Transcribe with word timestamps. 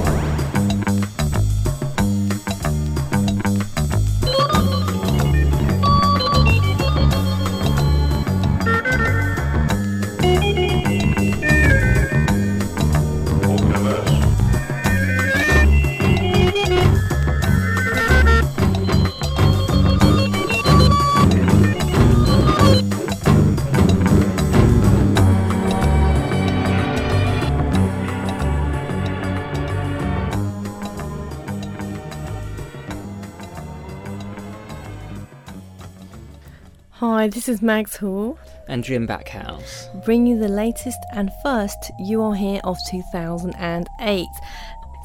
Hi, 37.24 37.30
this 37.30 37.48
is 37.48 37.62
Mags 37.62 37.96
Hall, 37.96 38.38
and 38.68 38.84
Jim 38.84 39.08
Backhouse. 39.08 39.88
bringing 40.04 40.28
you 40.28 40.38
the 40.38 40.50
latest 40.50 41.00
and 41.14 41.32
first 41.42 41.90
You 41.98 42.22
Are 42.22 42.36
Here 42.36 42.60
of 42.66 42.78
2008. 42.90 44.28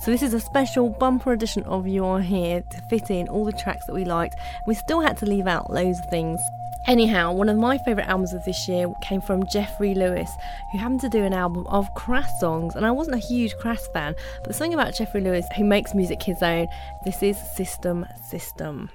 So, 0.01 0.11
this 0.11 0.23
is 0.25 0.35
a 0.35 0.41
special 0.41 0.89
bumper 0.89 1.33
edition 1.33 1.63
of 1.63 1.87
You 1.87 2.05
Are 2.05 2.21
Here 2.21 2.61
to 2.61 2.83
fit 2.91 3.13
in 3.13 3.29
all 3.29 3.45
the 3.45 3.53
tracks 3.53 3.87
that 3.87 3.95
we 3.95 4.05
liked. 4.05 4.35
We 4.67 4.75
still 4.75 5.01
had 5.01 5.17
to 5.19 5.27
leave 5.27 5.47
out 5.47 5.73
loads 5.73 6.01
of 6.01 6.11
things. 6.11 6.41
Anyhow, 6.89 7.35
one 7.35 7.49
of 7.49 7.57
my 7.57 7.79
favourite 7.79 8.09
albums 8.09 8.33
of 8.33 8.45
this 8.45 8.67
year 8.67 8.93
came 9.01 9.21
from 9.21 9.47
Jeffrey 9.47 9.95
Lewis, 9.95 10.29
who 10.73 10.79
happened 10.79 11.03
to 11.03 11.09
do 11.09 11.23
an 11.23 11.33
album 11.33 11.69
of 11.69 11.95
Crass 11.95 12.41
songs. 12.41 12.75
And 12.75 12.85
I 12.85 12.91
wasn't 12.91 13.15
a 13.15 13.29
huge 13.29 13.55
Crass 13.59 13.87
fan, 13.93 14.17
but 14.43 14.57
something 14.57 14.75
about 14.75 14.97
Jeffrey 14.97 15.21
Lewis 15.21 15.47
who 15.57 15.63
makes 15.63 15.95
music 15.95 16.25
his 16.25 16.43
own. 16.43 16.67
This 17.05 17.23
is 17.23 17.39
System 17.55 18.07
System. 18.29 18.91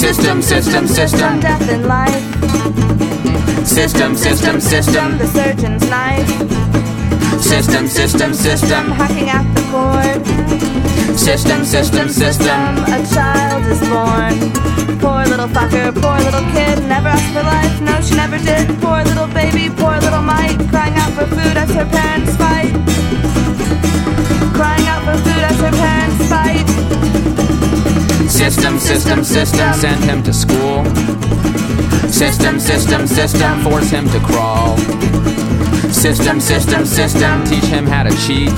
System, 0.00 0.40
system, 0.42 0.86
system, 0.88 1.40
death 1.40 1.68
in 1.70 1.86
life. 1.86 2.24
system, 3.66 4.16
system, 4.16 4.60
system, 4.60 5.18
The 5.18 5.26
surgeon's 5.26 5.88
knife. 5.90 6.28
system, 7.42 7.86
system, 7.86 8.32
system, 8.34 8.90
Hacking 8.92 9.28
at 9.28 9.44
the 9.54 9.62
cord. 9.70 10.20
system, 11.18 11.64
system, 11.64 12.08
system. 12.08 12.78
A 12.96 13.00
child 13.14 13.64
is 13.66 13.80
born. 13.92 14.34
Poor 15.00 15.24
little 15.26 15.48
fucker, 15.48 15.92
poor 16.02 16.18
little 16.26 16.46
kid. 16.54 16.76
Never 16.88 17.08
asked 17.08 17.32
for 17.34 17.42
life, 17.42 17.80
no, 17.82 18.00
she 18.00 18.14
never 18.16 18.38
did. 18.38 18.66
Poor 18.80 19.02
little 19.04 19.28
baby, 19.28 19.68
poor 19.68 19.96
little 20.00 20.22
Mike. 20.22 20.58
Crying 20.70 20.94
out 20.96 21.12
for 21.12 21.26
food 21.26 21.56
as 21.56 21.70
her 21.74 21.84
parents 21.86 22.34
fight. 22.36 22.72
Crying 24.56 24.86
out 24.92 25.02
for 25.04 25.16
food 25.24 25.42
as 25.50 25.56
her 25.60 25.72
parents 25.72 26.28
fight. 26.32 26.66
System, 28.40 28.78
system, 28.78 29.22
system, 29.22 29.74
send 29.74 30.02
him 30.02 30.22
to 30.22 30.32
school. 30.32 30.82
System, 32.08 32.58
system, 32.58 33.06
system, 33.06 33.60
force 33.60 33.90
him 33.90 34.08
to 34.08 34.18
crawl. 34.20 34.78
System, 35.92 36.40
system, 36.40 36.86
system, 36.86 37.44
teach 37.44 37.64
him 37.64 37.86
how 37.86 38.02
to 38.02 38.10
cheat. 38.26 38.48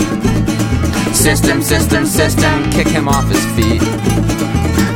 System, 1.12 1.60
system, 1.60 2.06
system, 2.06 2.70
kick 2.70 2.87
him 2.87 3.09
off 3.09 3.26
his 3.28 3.44
feet. 3.56 3.82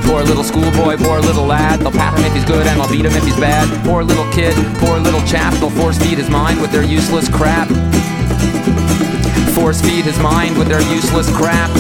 Poor 0.06 0.22
little 0.22 0.44
schoolboy, 0.44 0.96
poor 0.98 1.18
little 1.18 1.46
lad. 1.46 1.80
They'll 1.80 1.90
pat 1.90 2.16
him 2.16 2.24
if 2.24 2.32
he's 2.32 2.44
good 2.44 2.64
and 2.68 2.80
they'll 2.80 2.88
beat 2.88 3.04
him 3.04 3.12
if 3.16 3.24
he's 3.24 3.36
bad. 3.40 3.66
Poor 3.84 4.04
little 4.04 4.30
kid, 4.30 4.54
poor 4.78 5.00
little 5.00 5.22
chap. 5.22 5.52
They'll 5.54 5.68
force 5.68 5.98
feed 5.98 6.16
his 6.16 6.30
mind 6.30 6.60
with 6.60 6.70
their 6.70 6.84
useless 6.84 7.28
crap. 7.28 7.66
Force 9.52 9.80
feed 9.82 10.04
his 10.04 10.18
mind 10.20 10.56
with 10.56 10.68
their 10.68 10.82
useless 10.94 11.28
crap. 11.36 11.70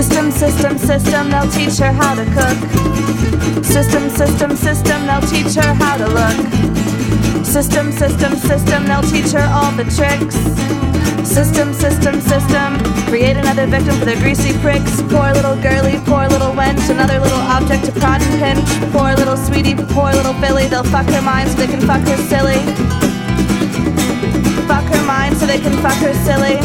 System, 0.00 0.30
system, 0.30 0.78
system, 0.78 1.30
they'll 1.30 1.50
teach 1.50 1.76
her 1.76 1.92
how 1.92 2.14
to 2.14 2.24
cook. 2.32 2.56
System, 3.62 4.08
system, 4.08 4.56
system, 4.56 5.04
they'll 5.04 5.20
teach 5.28 5.52
her 5.56 5.74
how 5.74 5.98
to 5.98 6.08
look. 6.08 7.44
System, 7.44 7.92
system, 7.92 8.34
system, 8.36 8.86
they'll 8.86 9.02
teach 9.02 9.32
her 9.32 9.44
all 9.52 9.70
the 9.72 9.84
tricks. 9.92 10.36
System, 11.28 11.74
system, 11.74 12.18
system, 12.18 12.80
create 13.12 13.36
another 13.36 13.66
victim 13.66 13.94
for 13.98 14.06
their 14.06 14.18
greasy 14.20 14.56
pricks. 14.60 15.02
Poor 15.02 15.34
little 15.36 15.60
girly, 15.60 16.00
poor 16.08 16.26
little 16.28 16.52
wench, 16.56 16.88
another 16.88 17.20
little 17.20 17.44
object 17.52 17.84
to 17.84 17.92
prod 17.92 18.22
and 18.22 18.40
pinch. 18.40 18.92
Poor 18.92 19.14
little 19.16 19.36
sweetie, 19.36 19.74
poor 19.74 20.12
little 20.12 20.34
filly, 20.40 20.66
they'll 20.66 20.82
fuck 20.82 21.04
her 21.12 21.20
mind 21.20 21.50
so 21.50 21.56
they 21.56 21.66
can 21.66 21.82
fuck 21.82 22.00
her 22.08 22.16
silly. 22.32 22.56
Fuck 24.64 24.84
her 24.96 25.04
mind 25.04 25.36
so 25.36 25.44
they 25.44 25.60
can 25.60 25.76
fuck 25.82 25.98
her 26.00 26.14
silly. 26.24 26.56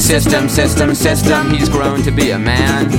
System, 0.00 0.48
system, 0.48 0.94
system, 0.94 1.50
he's 1.50 1.68
grown 1.68 2.02
to 2.02 2.10
be 2.10 2.30
a 2.30 2.38
man. 2.38 2.90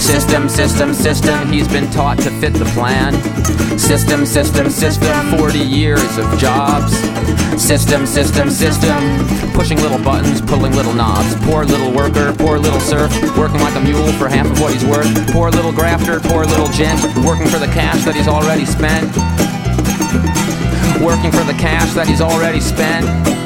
System, 0.00 0.48
system, 0.48 0.92
system, 0.92 1.50
he's 1.50 1.68
been 1.68 1.88
taught 1.90 2.18
to 2.18 2.30
fit 2.40 2.52
the 2.52 2.64
plan. 2.74 3.14
System, 3.78 4.26
system, 4.26 4.68
system, 4.68 5.38
40 5.38 5.58
years 5.60 6.18
of 6.18 6.26
jobs. 6.36 6.92
System, 7.56 8.04
system, 8.04 8.50
system, 8.50 8.98
pushing 9.54 9.80
little 9.80 10.02
buttons, 10.02 10.42
pulling 10.42 10.74
little 10.74 10.92
knobs. 10.92 11.34
Poor 11.46 11.64
little 11.64 11.92
worker, 11.92 12.34
poor 12.36 12.58
little 12.58 12.80
serf, 12.80 13.10
working 13.38 13.60
like 13.60 13.76
a 13.76 13.80
mule 13.80 14.12
for 14.14 14.28
half 14.28 14.50
of 14.50 14.60
what 14.60 14.72
he's 14.72 14.84
worth. 14.84 15.08
Poor 15.32 15.50
little 15.50 15.72
grafter, 15.72 16.18
poor 16.20 16.44
little 16.44 16.68
gent, 16.68 17.00
working 17.24 17.46
for 17.46 17.60
the 17.60 17.70
cash 17.72 18.04
that 18.04 18.16
he's 18.16 18.28
already 18.28 18.66
spent. 18.66 19.06
Working 21.00 21.30
for 21.30 21.44
the 21.44 21.56
cash 21.56 21.94
that 21.94 22.08
he's 22.08 22.20
already 22.20 22.60
spent. 22.60 23.37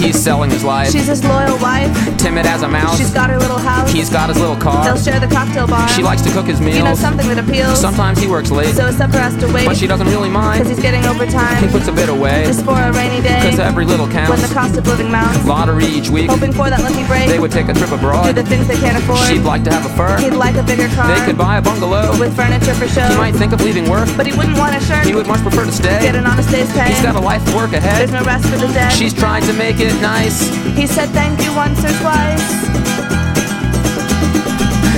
He's 0.00 0.18
selling 0.18 0.50
his 0.50 0.64
life. 0.64 0.90
She's 0.90 1.06
his 1.06 1.22
loyal 1.24 1.58
wife. 1.58 1.90
Timid 2.18 2.46
as 2.46 2.62
a 2.62 2.68
mouse. 2.68 2.96
She's 2.98 3.12
got 3.12 3.28
her 3.30 3.38
little 3.38 3.58
house. 3.58 3.90
He's 3.92 4.08
got 4.10 4.28
his 4.30 4.38
little 4.40 4.56
car. 4.56 4.84
They'll 4.84 4.96
share 4.96 5.20
the 5.20 5.26
cocktail 5.28 5.66
bar. 5.66 5.86
She 5.90 6.02
likes 6.02 6.22
to 6.22 6.30
cook 6.32 6.46
his 6.46 6.58
You 6.60 6.80
know 6.80 6.84
meals. 6.96 7.00
something 7.00 7.28
that 7.28 7.38
appeals. 7.38 7.78
Sometimes 7.80 8.18
he 8.18 8.26
works 8.26 8.50
late, 8.50 8.74
So 8.74 8.86
his 8.86 8.96
supper 8.96 9.18
has 9.18 9.36
to 9.36 9.46
wait. 9.52 9.66
but 9.66 9.76
she 9.76 9.86
doesn't 9.86 10.08
really 10.08 10.30
mind. 10.30 10.62
Cause 10.62 10.68
he's 10.70 10.80
getting 10.80 11.04
overtime. 11.06 11.62
He 11.62 11.68
puts 11.68 11.86
a 11.88 11.92
bit 11.92 12.08
away, 12.08 12.44
Just 12.46 12.64
for 12.64 12.72
a 12.80 12.92
rainy 12.92 13.20
day. 13.20 13.40
cause 13.50 13.58
every 13.58 13.84
little 13.84 14.08
counts. 14.08 14.30
when 14.30 14.40
the 14.40 14.48
cost 14.54 14.76
of 14.78 14.86
living 14.86 15.10
mounts. 15.10 15.44
Lottery 15.44 15.84
each 15.86 16.08
week, 16.08 16.30
Hoping 16.30 16.52
for 16.52 16.70
that 16.70 16.80
lucky 16.82 17.04
break. 17.06 17.28
they 17.28 17.38
would 17.38 17.52
take 17.52 17.68
a 17.68 17.74
trip 17.74 17.92
abroad. 17.92 18.24
do 18.26 18.32
the 18.32 18.44
things 18.48 18.66
they 18.66 18.76
can't 18.78 18.96
afford. 18.96 19.20
She'd 19.28 19.44
like 19.44 19.64
to 19.64 19.70
have 19.72 19.84
a 19.84 19.92
fur. 19.96 20.16
He'd 20.18 20.32
like 20.34 20.56
a 20.56 20.62
bigger 20.62 20.88
car. 20.96 21.14
They 21.14 21.24
could 21.26 21.36
buy 21.38 21.58
a 21.58 21.62
bungalow. 21.62 22.16
with 22.18 22.34
furniture 22.34 22.74
for 22.74 22.88
show. 22.88 23.06
He 23.06 23.16
might 23.16 23.34
think 23.36 23.52
of 23.52 23.60
leaving 23.60 23.88
work. 23.90 24.08
but 24.16 24.26
he 24.26 24.32
wouldn't 24.32 24.56
want 24.58 24.74
a 24.74 24.80
shirt. 24.80 25.04
He 25.04 25.14
would 25.14 25.26
much 25.26 25.42
prefer 25.42 25.64
to 25.66 25.72
stay. 25.72 26.00
get 26.00 26.14
an 26.16 26.26
honest 26.26 26.50
day's 26.50 26.72
pay. 26.72 26.88
He's 26.88 27.02
got 27.02 27.16
a 27.16 27.20
life 27.20 27.46
of 27.48 27.54
work 27.54 27.72
ahead. 27.72 28.00
There's 28.00 28.12
no 28.12 28.24
rest 28.24 28.46
for 28.48 28.56
the 28.56 28.68
dead. 28.72 28.92
She's 28.92 29.12
trying 29.14 29.44
to 29.44 29.52
make 29.52 29.78
it 29.80 29.89
nice. 29.98 30.46
He 30.78 30.86
said 30.86 31.08
thank 31.10 31.42
you 31.42 31.54
once 31.56 31.82
or 31.82 31.94
twice. 31.98 32.46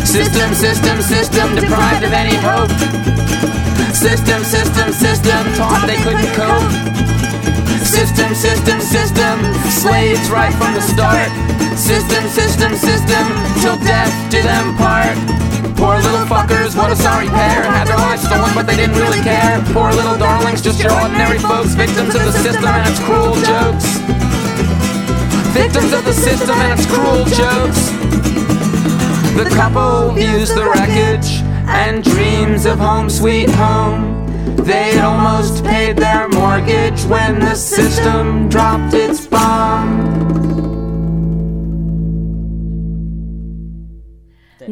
System, 0.04 0.53
system, 0.53 1.00
system, 1.00 1.54
deprived 1.54 2.04
of 2.04 2.12
any 2.12 2.36
hope. 2.36 2.69
System, 3.97 4.44
system, 4.44 4.92
system, 4.92 5.42
taught 5.56 5.86
they 5.86 5.97
couldn't 6.04 6.28
cope. 6.36 6.69
System, 7.80 8.34
system, 8.34 8.80
system, 8.80 9.36
slaves 9.70 10.28
right 10.28 10.53
from 10.54 10.75
the 10.75 10.82
start. 10.82 11.30
System, 11.78 12.28
system, 12.28 12.74
system, 12.76 13.24
till 13.62 13.78
death 13.80 14.12
do 14.30 14.42
them 14.42 14.76
part. 14.76 15.16
Poor 15.76 15.97
little 15.98 16.26
fuckers, 16.26 16.76
what 16.76 16.92
a 16.92 16.97
sorry 16.97 17.28
pair. 17.28 17.64
Had 17.64 17.88
their 17.88 17.97
lives 17.97 18.22
stolen, 18.22 18.54
but 18.54 18.66
they 18.66 18.76
didn't 18.76 18.97
really 18.97 19.20
care. 19.20 19.60
Poor 19.72 19.91
little 19.92 20.16
darlings, 20.16 20.62
just 20.62 20.78
your 20.78 20.92
ordinary 20.92 21.38
folks, 21.38 21.74
victims 21.74 22.15
of 22.15 22.22
the 22.22 22.33
system 22.33 22.66
and 22.66 22.88
its 22.88 23.00
cruel 23.00 23.34
jokes. 23.42 24.22
Victims 25.53 25.93
of 25.93 26.04
the 26.04 26.13
system 26.13 26.57
and 26.57 26.78
its 26.78 26.87
cruel 26.87 27.25
jokes. 27.27 27.91
The 29.37 29.49
couple 29.54 30.13
views 30.13 30.49
the 30.49 30.65
wreckage 30.65 31.43
and 31.69 32.03
dreams 32.03 32.65
of 32.65 32.78
home 32.78 33.10
sweet 33.10 33.51
home. 33.51 34.27
They'd 34.57 34.99
almost 35.01 35.63
paid 35.65 35.97
their 35.97 36.28
mortgage 36.28 37.03
when 37.04 37.39
the 37.39 37.54
system 37.54 38.49
dropped 38.49 38.95
its 38.95 39.27
bomb. 39.27 40.11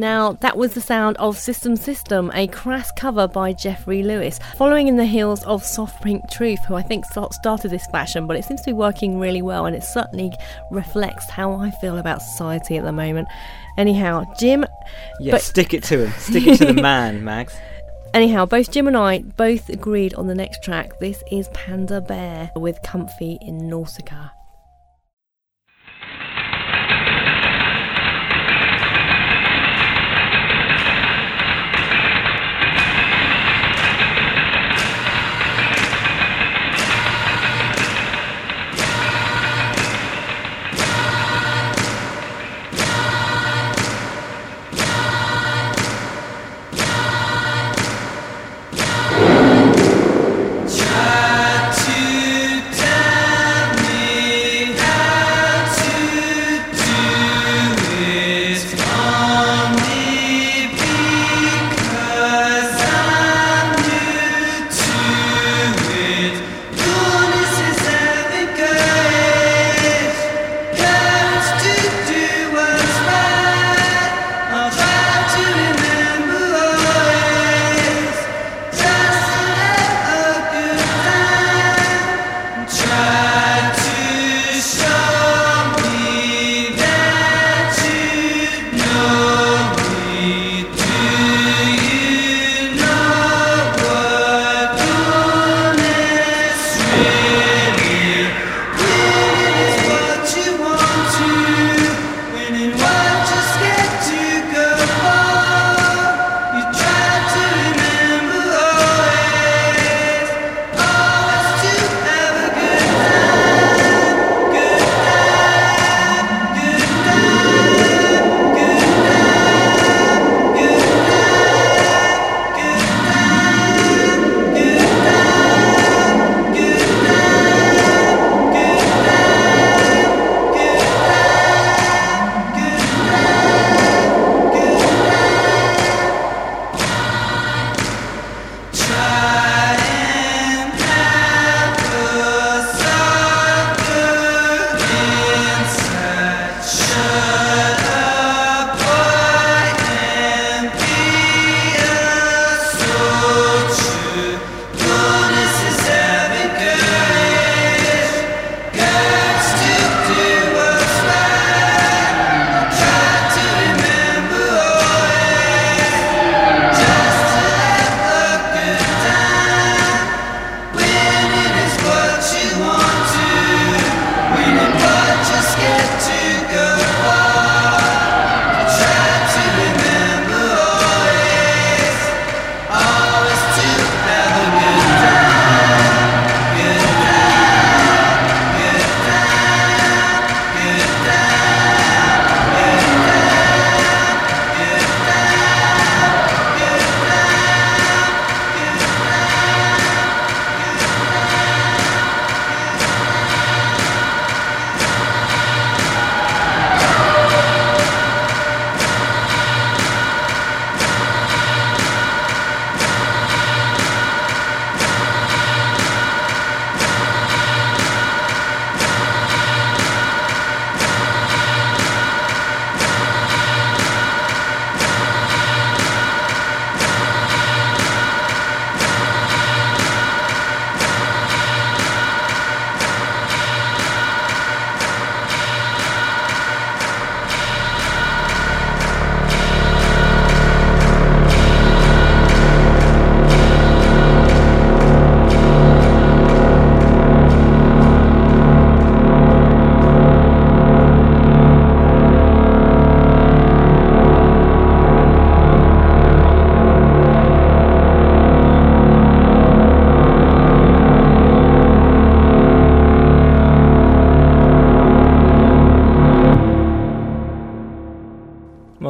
Now, 0.00 0.32
that 0.40 0.56
was 0.56 0.72
the 0.72 0.80
sound 0.80 1.18
of 1.18 1.36
System 1.36 1.76
System, 1.76 2.30
a 2.34 2.46
crass 2.46 2.90
cover 2.96 3.28
by 3.28 3.52
Jeffrey 3.52 4.02
Lewis, 4.02 4.40
following 4.56 4.88
in 4.88 4.96
the 4.96 5.04
heels 5.04 5.44
of 5.44 5.62
Soft 5.62 6.02
Pink 6.02 6.30
Truth, 6.30 6.64
who 6.66 6.74
I 6.74 6.80
think 6.80 7.04
started 7.04 7.68
this 7.70 7.86
fashion, 7.92 8.26
but 8.26 8.34
it 8.38 8.46
seems 8.46 8.62
to 8.62 8.70
be 8.70 8.72
working 8.72 9.20
really 9.20 9.42
well 9.42 9.66
and 9.66 9.76
it 9.76 9.84
certainly 9.84 10.32
reflects 10.70 11.28
how 11.28 11.52
I 11.52 11.70
feel 11.82 11.98
about 11.98 12.22
society 12.22 12.78
at 12.78 12.84
the 12.84 12.92
moment. 12.92 13.28
Anyhow, 13.76 14.24
Jim, 14.38 14.64
Yeah, 15.20 15.32
But- 15.32 15.42
stick 15.42 15.74
it 15.74 15.84
to 15.84 16.06
him. 16.06 16.12
Stick 16.18 16.46
it 16.46 16.56
to 16.56 16.64
the 16.72 16.80
man, 16.80 17.22
Mags. 17.30 17.52
Anyhow, 18.14 18.46
both 18.46 18.70
Jim 18.72 18.86
and 18.88 18.96
I 18.96 19.18
both 19.18 19.68
agreed 19.68 20.14
on 20.14 20.28
the 20.28 20.34
next 20.34 20.62
track. 20.62 20.98
This 20.98 21.22
is 21.30 21.50
Panda 21.52 22.00
Bear 22.00 22.50
with 22.56 22.78
Comfy 22.82 23.36
in 23.42 23.68
Nautica. 23.70 24.30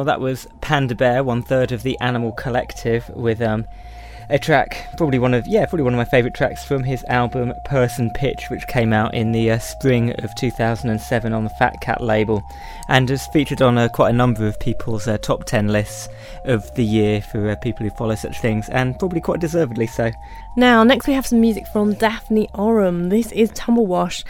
Was 0.05 0.47
Panda 0.61 0.95
Bear, 0.95 1.23
one 1.23 1.41
third 1.41 1.71
of 1.71 1.83
the 1.83 1.97
Animal 1.99 2.31
Collective, 2.31 3.09
with 3.09 3.41
um, 3.41 3.65
a 4.31 4.39
track, 4.39 4.87
probably 4.95 5.19
one 5.19 5.33
of 5.33 5.45
yeah, 5.45 5.65
probably 5.65 5.83
one 5.83 5.93
of 5.93 5.97
my 5.97 6.05
favourite 6.05 6.33
tracks 6.33 6.63
from 6.63 6.83
his 6.83 7.03
album 7.09 7.53
Person 7.65 8.09
Pitch, 8.11 8.49
which 8.49 8.65
came 8.67 8.93
out 8.93 9.13
in 9.13 9.33
the 9.33 9.51
uh, 9.51 9.59
spring 9.59 10.11
of 10.23 10.33
2007 10.35 11.33
on 11.33 11.43
the 11.43 11.49
Fat 11.51 11.81
Cat 11.81 12.01
label, 12.01 12.41
and 12.87 13.09
has 13.09 13.27
featured 13.27 13.61
on 13.61 13.77
uh, 13.77 13.89
quite 13.89 14.09
a 14.09 14.13
number 14.13 14.47
of 14.47 14.59
people's 14.59 15.07
uh, 15.07 15.17
top 15.17 15.43
10 15.43 15.67
lists 15.67 16.07
of 16.45 16.73
the 16.75 16.85
year 16.85 17.21
for 17.21 17.49
uh, 17.49 17.55
people 17.57 17.83
who 17.85 17.89
follow 17.91 18.15
such 18.15 18.39
things, 18.39 18.69
and 18.69 18.97
probably 18.99 19.19
quite 19.19 19.41
deservedly 19.41 19.87
so. 19.87 20.11
Now, 20.55 20.83
next 20.83 21.07
we 21.07 21.13
have 21.13 21.27
some 21.27 21.41
music 21.41 21.67
from 21.67 21.93
Daphne 21.95 22.49
Oram. 22.53 23.09
This 23.09 23.31
is 23.33 23.51
Tumblewash. 23.51 24.23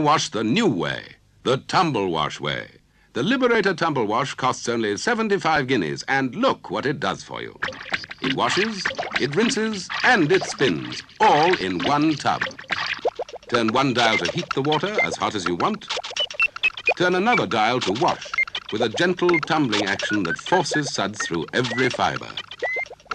Wash 0.00 0.30
the 0.30 0.44
new 0.44 0.66
way, 0.66 1.16
the 1.44 1.58
tumble 1.58 2.10
wash 2.10 2.40
way. 2.40 2.68
The 3.12 3.22
Liberator 3.24 3.74
Tumble 3.74 4.06
Wash 4.06 4.34
costs 4.34 4.68
only 4.68 4.96
75 4.96 5.66
guineas, 5.66 6.04
and 6.04 6.34
look 6.34 6.70
what 6.70 6.86
it 6.86 7.00
does 7.00 7.24
for 7.24 7.42
you. 7.42 7.58
It 8.22 8.36
washes, 8.36 8.84
it 9.20 9.34
rinses, 9.34 9.88
and 10.04 10.30
it 10.30 10.44
spins, 10.44 11.02
all 11.18 11.56
in 11.56 11.80
one 11.80 12.14
tub. 12.14 12.42
Turn 13.48 13.68
one 13.68 13.94
dial 13.94 14.16
to 14.18 14.30
heat 14.30 14.48
the 14.54 14.62
water 14.62 14.96
as 15.02 15.16
hot 15.16 15.34
as 15.34 15.44
you 15.44 15.56
want. 15.56 15.88
Turn 16.96 17.16
another 17.16 17.48
dial 17.48 17.80
to 17.80 17.92
wash, 18.00 18.30
with 18.72 18.82
a 18.82 18.88
gentle 18.88 19.40
tumbling 19.40 19.86
action 19.86 20.22
that 20.22 20.38
forces 20.38 20.94
suds 20.94 21.26
through 21.26 21.46
every 21.52 21.90
fibre. 21.90 22.30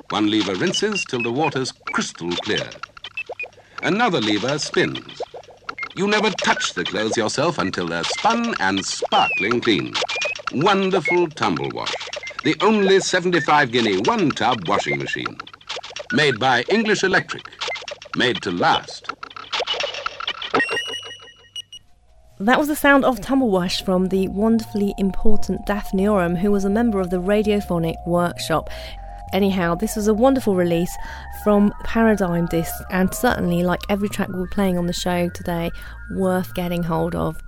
One 0.10 0.30
lever 0.30 0.56
rinses 0.56 1.06
till 1.06 1.24
the 1.24 1.32
water's 1.32 1.72
crystal 1.94 2.32
clear. 2.32 2.70
Another 3.82 4.20
lever 4.20 4.60
spins. 4.60 5.15
You 5.98 6.08
never 6.08 6.30
touch 6.30 6.74
the 6.74 6.84
clothes 6.84 7.16
yourself 7.16 7.58
until 7.58 7.88
they're 7.88 8.04
spun 8.04 8.54
and 8.60 8.86
sparkling 8.86 9.62
clean. 9.62 9.94
Wonderful 10.52 11.28
tumble 11.30 11.70
wash. 11.74 11.94
The 12.44 12.54
only 12.62 13.00
75 13.00 13.72
guinea 13.72 14.00
one 14.00 14.30
tub 14.32 14.68
washing 14.68 15.00
machine. 15.00 15.38
Made 16.12 16.38
by 16.38 16.66
English 16.70 17.04
Electric. 17.04 17.50
Made 18.18 18.42
to 18.42 18.52
last. 18.52 19.10
That 22.42 22.60
was 22.60 22.68
the 22.68 22.76
sound 22.76 23.06
of 23.06 23.22
Tumblewash 23.22 23.86
from 23.86 24.10
the 24.10 24.28
wonderfully 24.28 24.94
important 24.98 25.66
Daphne 25.66 26.10
Oram, 26.10 26.36
who 26.36 26.52
was 26.52 26.66
a 26.66 26.70
member 26.70 27.00
of 27.00 27.10
the 27.10 27.22
Radiophonic 27.22 27.96
Workshop. 28.06 28.70
Anyhow, 29.32 29.76
this 29.76 29.96
was 29.96 30.08
a 30.08 30.14
wonderful 30.14 30.56
release 30.56 30.96
from 31.44 31.74
Paradigm 31.96 32.46
Disc, 32.48 32.74
and 32.90 33.16
certainly, 33.16 33.64
like 33.64 33.80
every 33.88 34.10
track 34.10 34.28
we're 34.28 34.48
playing 34.48 34.78
on 34.78 34.86
the 34.86 34.92
show 34.92 35.30
today, 35.30 35.72
worth 36.12 36.54
getting 36.54 36.84
hold 36.84 37.16
of. 37.16 37.42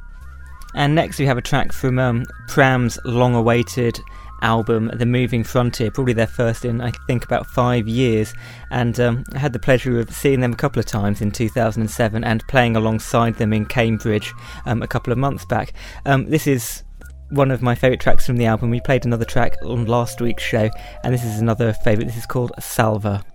And 0.74 0.96
next 0.96 1.20
we 1.20 1.26
have 1.26 1.38
a 1.38 1.42
track 1.42 1.74
from 1.74 2.00
um, 2.00 2.26
Pram's 2.48 2.98
long 3.04 3.36
awaited 3.36 4.00
album, 4.42 4.90
The 4.94 5.06
Moving 5.06 5.44
Frontier, 5.44 5.92
probably 5.92 6.14
their 6.14 6.28
first 6.28 6.64
in, 6.64 6.80
I 6.80 6.92
think, 7.08 7.26
about 7.26 7.46
five 7.46 7.90
years. 7.90 8.34
And 8.72 8.98
um, 9.02 9.26
I 9.34 9.40
had 9.40 9.52
the 9.52 9.60
pleasure 9.60 10.00
of 10.00 10.14
seeing 10.14 10.40
them 10.40 10.54
a 10.54 10.56
couple 10.56 10.80
of 10.80 10.86
times 10.86 11.20
in 11.20 11.30
2007 11.30 12.24
and 12.24 12.48
playing 12.48 12.78
alongside 12.78 13.36
them 13.36 13.52
in 13.52 13.66
Cambridge 13.66 14.34
um, 14.66 14.82
a 14.82 14.88
couple 14.88 15.12
of 15.12 15.20
months 15.20 15.44
back. 15.44 15.74
Um, 16.06 16.26
this 16.30 16.48
is 16.48 16.84
one 17.32 17.52
of 17.52 17.62
my 17.62 17.76
favourite 17.76 18.00
tracks 18.00 18.26
from 18.26 18.38
the 18.38 18.46
album. 18.46 18.70
We 18.70 18.80
played 18.80 19.06
another 19.06 19.26
track 19.26 19.58
on 19.66 19.88
last 19.88 20.22
week's 20.22 20.44
show, 20.44 20.70
and 21.04 21.14
this 21.14 21.26
is 21.26 21.42
another 21.42 21.74
favourite. 21.74 22.08
This 22.08 22.16
is 22.16 22.26
called 22.26 22.54
Salva. 22.62 23.26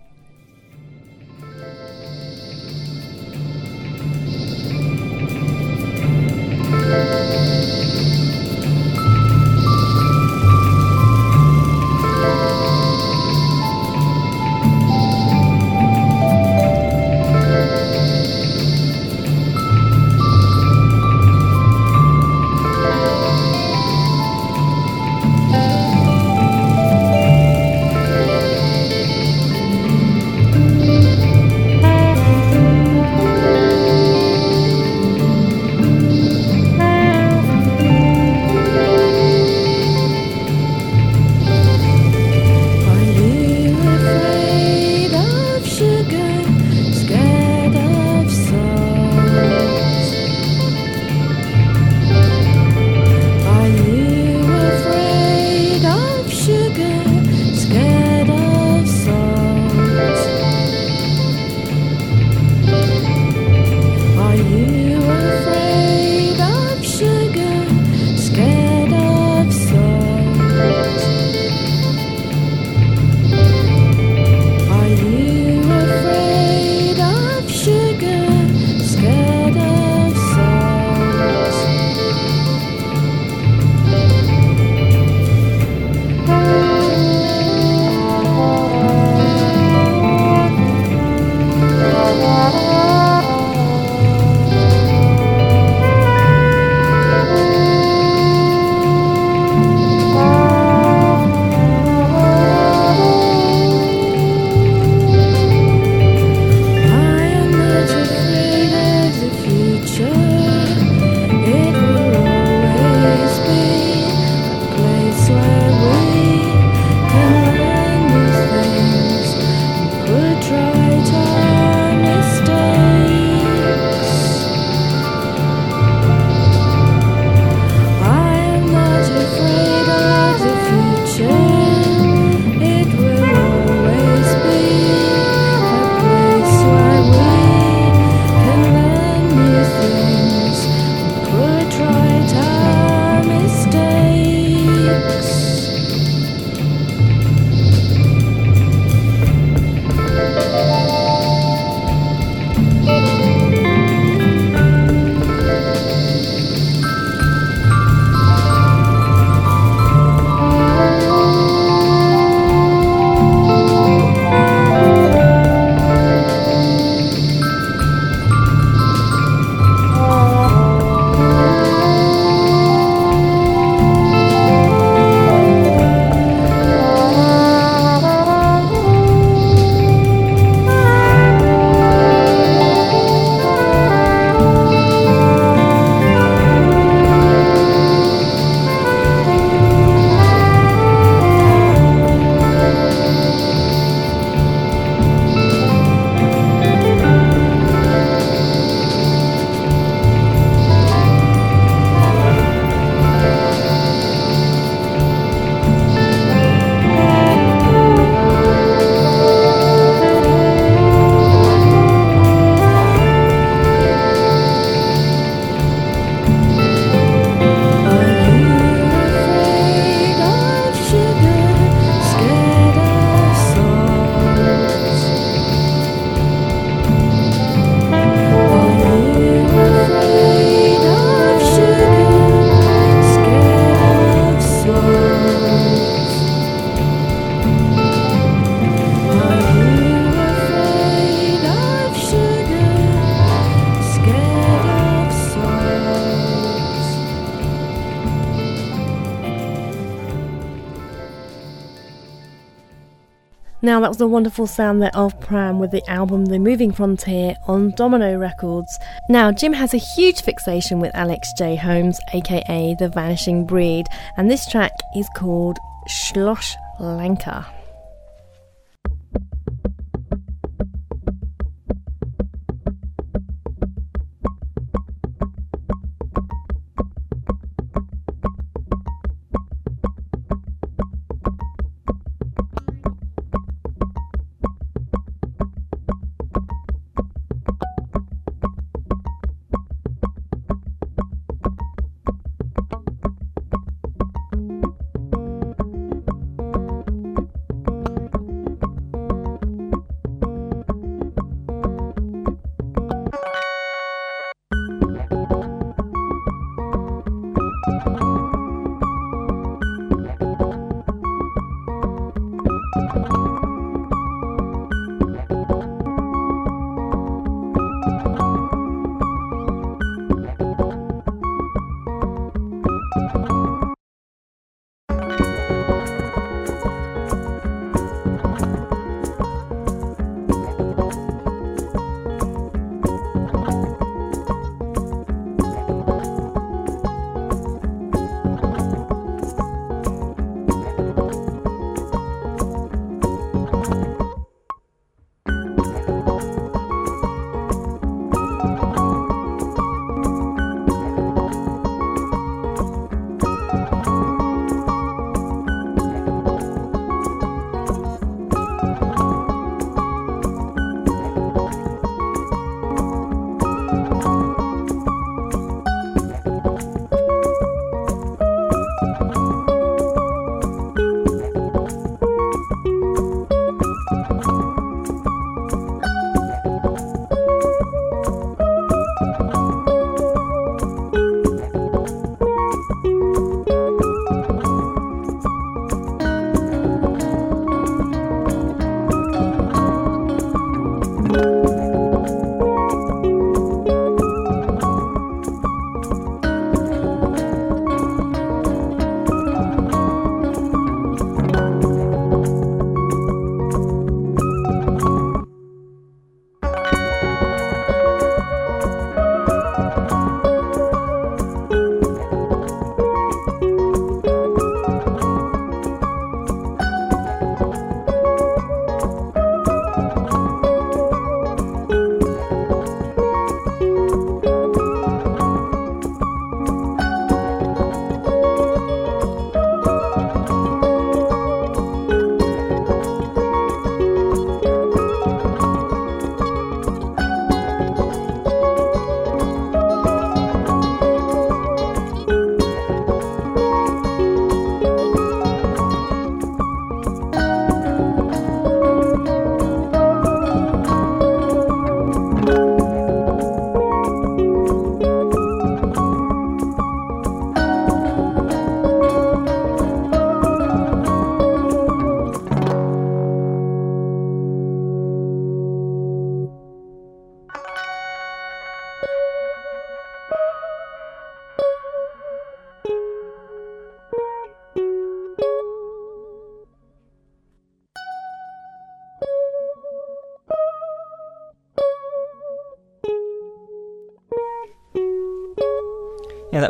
Was 253.93 254.01
a 254.01 254.07
wonderful 254.07 254.47
sound 254.47 254.81
there 254.81 254.91
of 254.95 255.21
Pram 255.21 255.59
with 255.59 255.71
the 255.71 255.87
album 255.87 256.25
The 256.25 256.39
Moving 256.39 256.73
Frontier 256.73 257.37
on 257.47 257.73
Domino 257.73 258.17
Records. 258.17 258.81
Now, 259.11 259.31
Jim 259.31 259.53
has 259.53 259.75
a 259.75 259.77
huge 259.77 260.23
fixation 260.23 260.81
with 260.81 260.95
Alex 260.95 261.31
J. 261.35 261.57
Holmes, 261.57 262.01
aka 262.15 262.75
The 262.79 262.89
Vanishing 262.89 263.45
Breed, 263.45 263.89
and 264.17 264.31
this 264.31 264.47
track 264.47 264.73
is 264.97 265.11
called 265.15 265.59
Schloss 265.87 266.57
Lanka. 266.81 267.45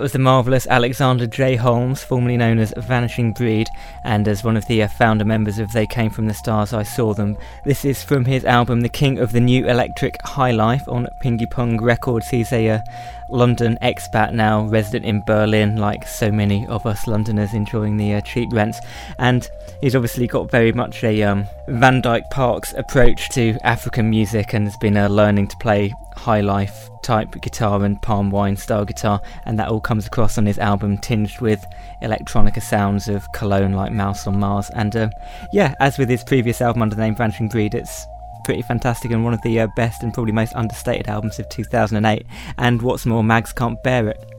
Was 0.03 0.13
the 0.13 0.19
marvellous 0.19 0.67
Alexander 0.67 1.29
J. 1.29 1.55
Holmes, 1.55 2.03
formerly 2.03 2.37
known 2.37 2.59
as 2.59 2.75
Vanishing 2.77 3.33
Breed, 3.33 3.69
and 4.03 4.27
as 4.27 4.43
one 4.43 4.57
of 4.57 4.67
the 4.67 4.83
uh, 4.83 4.89
founder 4.89 5.25
members 5.25 5.61
of 5.61 5.71
They 5.71 5.87
Came 5.87 6.11
From 6.11 6.27
the 6.27 6.35
Stars, 6.35 6.73
I 6.73 6.83
Saw 6.83 7.15
Them. 7.15 7.39
This 7.65 7.85
is 7.85 8.03
from 8.03 8.25
his 8.25 8.45
album 8.45 8.81
The 8.81 8.89
King 8.89 9.21
of 9.21 9.31
the 9.31 9.39
New 9.39 9.69
Electric 9.69 10.21
High 10.23 10.51
Life 10.51 10.89
on 10.89 11.07
Pingy 11.23 11.49
Pong 11.49 11.81
Records. 11.81 12.29
He's 12.29 12.53
a 12.53 12.69
uh, 12.69 12.81
London 13.29 13.79
expat 13.81 14.33
now, 14.33 14.65
resident 14.65 15.05
in 15.05 15.23
Berlin, 15.25 15.77
like 15.77 16.09
so 16.09 16.33
many 16.33 16.67
of 16.67 16.85
us 16.85 17.07
Londoners 17.07 17.55
enjoying 17.55 17.97
the 17.97 18.15
uh, 18.15 18.21
cheap 18.23 18.53
rents. 18.53 18.81
And 19.21 19.49
he's 19.81 19.95
obviously 19.95 20.27
got 20.27 20.51
very 20.51 20.73
much 20.73 21.05
a 21.05 21.23
um, 21.23 21.47
Van 21.69 22.01
Dyke 22.01 22.29
Parks 22.29 22.75
approach 22.77 23.29
to 23.35 23.57
African 23.63 24.11
music 24.11 24.53
and 24.53 24.67
has 24.67 24.77
been 24.79 24.97
uh, 24.97 25.07
learning 25.07 25.47
to 25.47 25.57
play 25.59 25.93
high 26.17 26.41
life 26.41 26.89
type 27.03 27.41
guitar 27.41 27.85
and 27.85 28.01
palm 28.01 28.31
wine 28.31 28.57
style 28.57 28.85
guitar, 28.85 29.21
and 29.45 29.59
that 29.59 29.69
all 29.69 29.81
comes 29.81 30.07
across 30.07 30.39
on 30.39 30.47
his 30.47 30.59
album, 30.59 30.99
tinged 30.99 31.41
with 31.41 31.65
electronica 32.03 32.63
sounds 32.63 33.09
of 33.09 33.31
Cologne 33.33 33.73
like 33.73 33.93
Mouse 33.93 34.27
on 34.27 34.39
Mars. 34.39 34.71
And 34.75 34.95
uh, 34.97 35.11
yeah, 35.53 35.75
as 35.81 35.99
with 35.99 36.09
his 36.09 36.25
previous 36.25 36.61
album 36.61 36.83
under 36.83 36.95
the 36.95 37.03
name 37.03 37.17
Vanishing 37.17 37.49
Breed, 37.49 37.75
it's 37.75 38.07
pretty 38.45 38.63
fantastic 38.63 39.11
and 39.13 39.25
one 39.25 39.35
of 39.35 39.43
the 39.43 39.61
uh, 39.61 39.69
best 39.77 40.03
and 40.03 40.13
probably 40.13 40.33
most 40.33 40.55
understated 40.55 41.09
albums 41.09 41.39
of 41.39 41.49
2008. 41.49 42.27
And 42.59 42.83
what's 42.83 43.07
more, 43.07 43.23
Mags 43.23 43.53
can't 43.53 43.83
bear 43.83 44.09
it. 44.09 44.32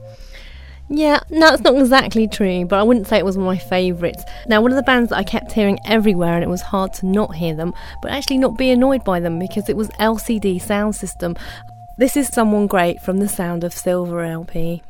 Yeah, 0.96 1.22
no, 1.32 1.52
it's 1.52 1.64
not 1.64 1.76
exactly 1.76 2.28
true, 2.28 2.66
but 2.66 2.78
I 2.78 2.84
wouldn't 2.84 3.08
say 3.08 3.18
it 3.18 3.26
was 3.26 3.36
one 3.36 3.48
of 3.48 3.52
my 3.52 3.58
favourites. 3.58 4.24
Now, 4.48 4.62
one 4.62 4.72
of 4.72 4.76
the 4.76 4.84
bands 4.84 5.10
that 5.10 5.18
I 5.18 5.24
kept 5.24 5.52
hearing 5.52 5.80
everywhere, 5.86 6.36
and 6.36 6.44
it 6.44 6.50
was 6.50 6.62
hard 6.62 6.94
to 6.96 7.08
not 7.08 7.36
hear 7.36 7.56
them, 7.56 7.74
but 8.04 8.12
actually 8.12 8.38
not 8.38 8.60
be 8.60 8.70
annoyed 8.70 9.04
by 9.04 9.20
them 9.20 9.40
because 9.40 9.70
it 9.70 9.76
was 9.76 9.90
LCD 10.00 10.62
Sound 10.62 10.96
System. 10.96 11.36
This 11.98 12.16
is 12.16 12.28
Someone 12.28 12.68
Great 12.68 13.02
from 13.02 13.18
the 13.18 13.28
Sound 13.28 13.64
of 13.64 13.74
Silver 13.74 14.22
LP. 14.22 14.84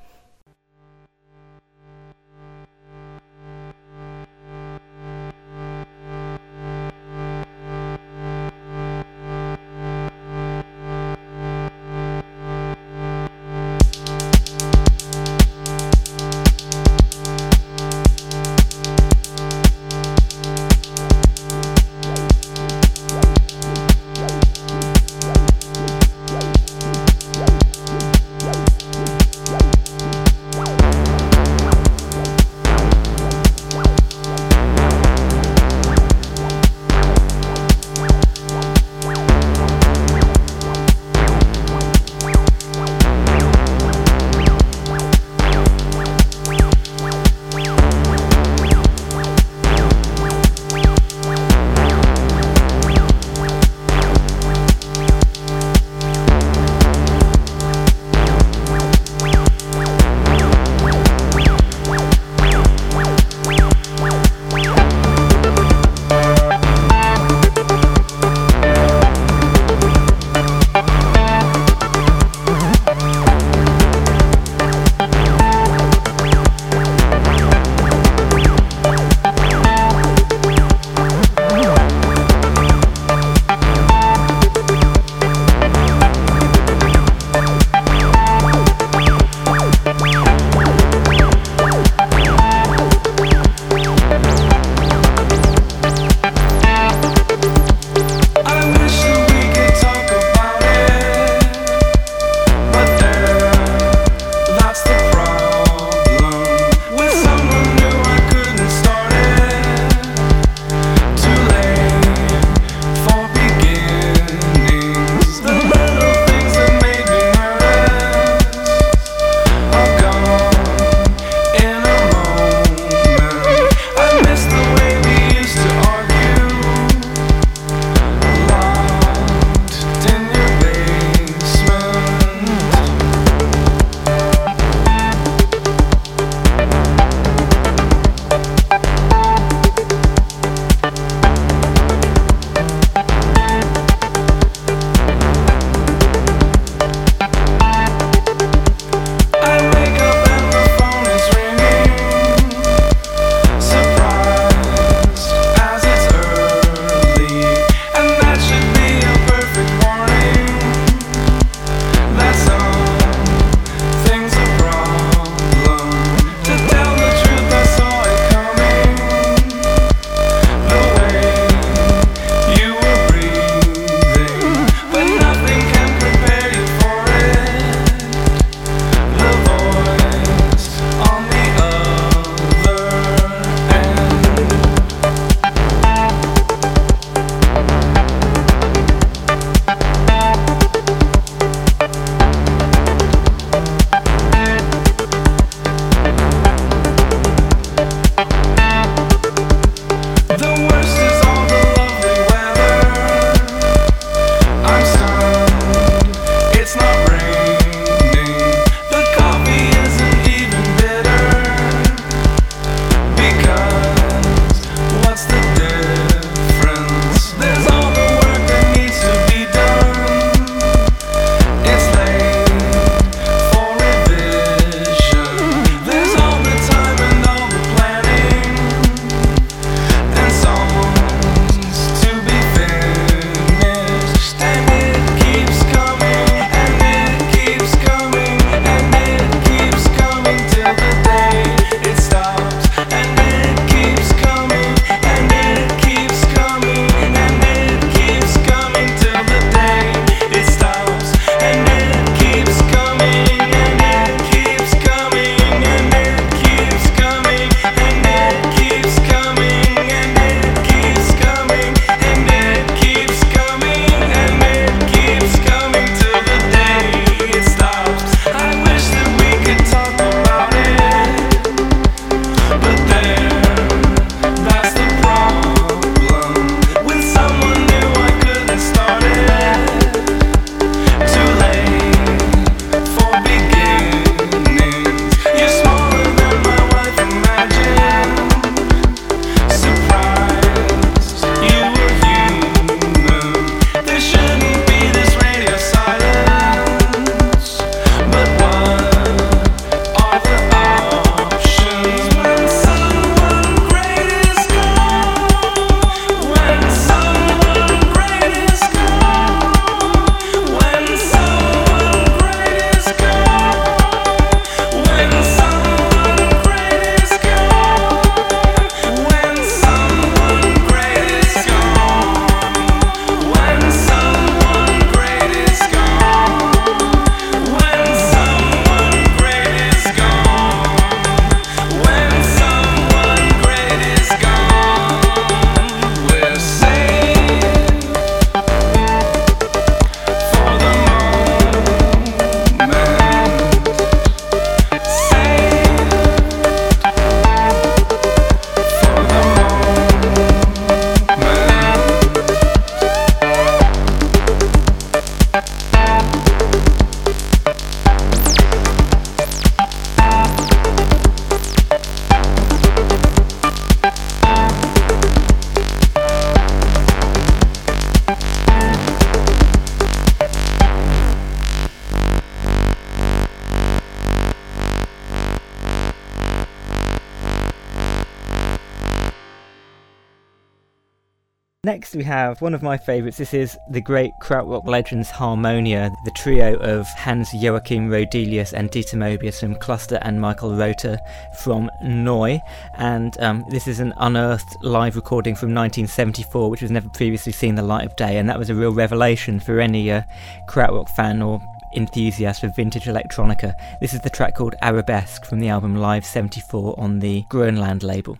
Have 382.13 382.41
one 382.41 382.54
of 382.54 382.62
my 382.62 382.78
favourites. 382.78 383.17
This 383.17 383.34
is 383.34 383.58
the 383.71 383.82
great 383.82 384.12
krautrock 384.21 384.67
legends 384.67 385.10
Harmonia, 385.10 385.91
the 386.06 386.12
trio 386.12 386.56
of 386.58 386.86
Hans 386.89 387.34
Joachim 387.34 387.89
Roedelius 387.89 388.54
and 388.54 388.69
Dieter 388.69 388.97
Mobius 388.97 389.39
from 389.39 389.56
Cluster 389.56 389.97
and 390.04 390.21
Michael 390.21 390.56
Rother 390.56 390.99
from 391.39 391.71
Neu. 391.84 392.39
And 392.78 393.19
um, 393.19 393.43
this 393.49 393.67
is 393.67 393.80
an 393.80 393.95
unearthed 393.97 394.56
live 394.62 394.95
recording 394.95 395.34
from 395.34 395.56
1974, 395.56 396.52
which 396.52 396.62
was 396.62 396.69
never 396.69 396.88
previously 396.89 397.32
seen 397.32 397.56
the 397.56 397.63
light 397.63 397.86
of 397.86 397.95
day. 397.95 398.17
And 398.17 398.30
that 398.30 398.38
was 398.38 398.52
a 398.52 398.56
real 398.56 398.73
revelation 398.73 399.39
for 399.39 399.60
any 399.60 399.91
uh, 399.91 400.04
krautrock 400.47 400.89
fan 400.89 401.23
or 401.23 401.41
enthusiast 401.76 402.41
for 402.41 402.49
vintage 402.56 402.86
electronica. 402.86 403.54
This 403.82 403.95
is 403.95 404.02
the 404.02 404.12
track 404.12 404.36
called 404.36 404.54
Arabesque 404.62 405.26
from 405.26 405.39
the 405.39 405.49
album 405.49 405.78
Live 405.78 406.06
74 406.06 406.80
on 406.80 406.99
the 406.99 407.23
Groenland 407.32 407.82
label. 407.82 408.19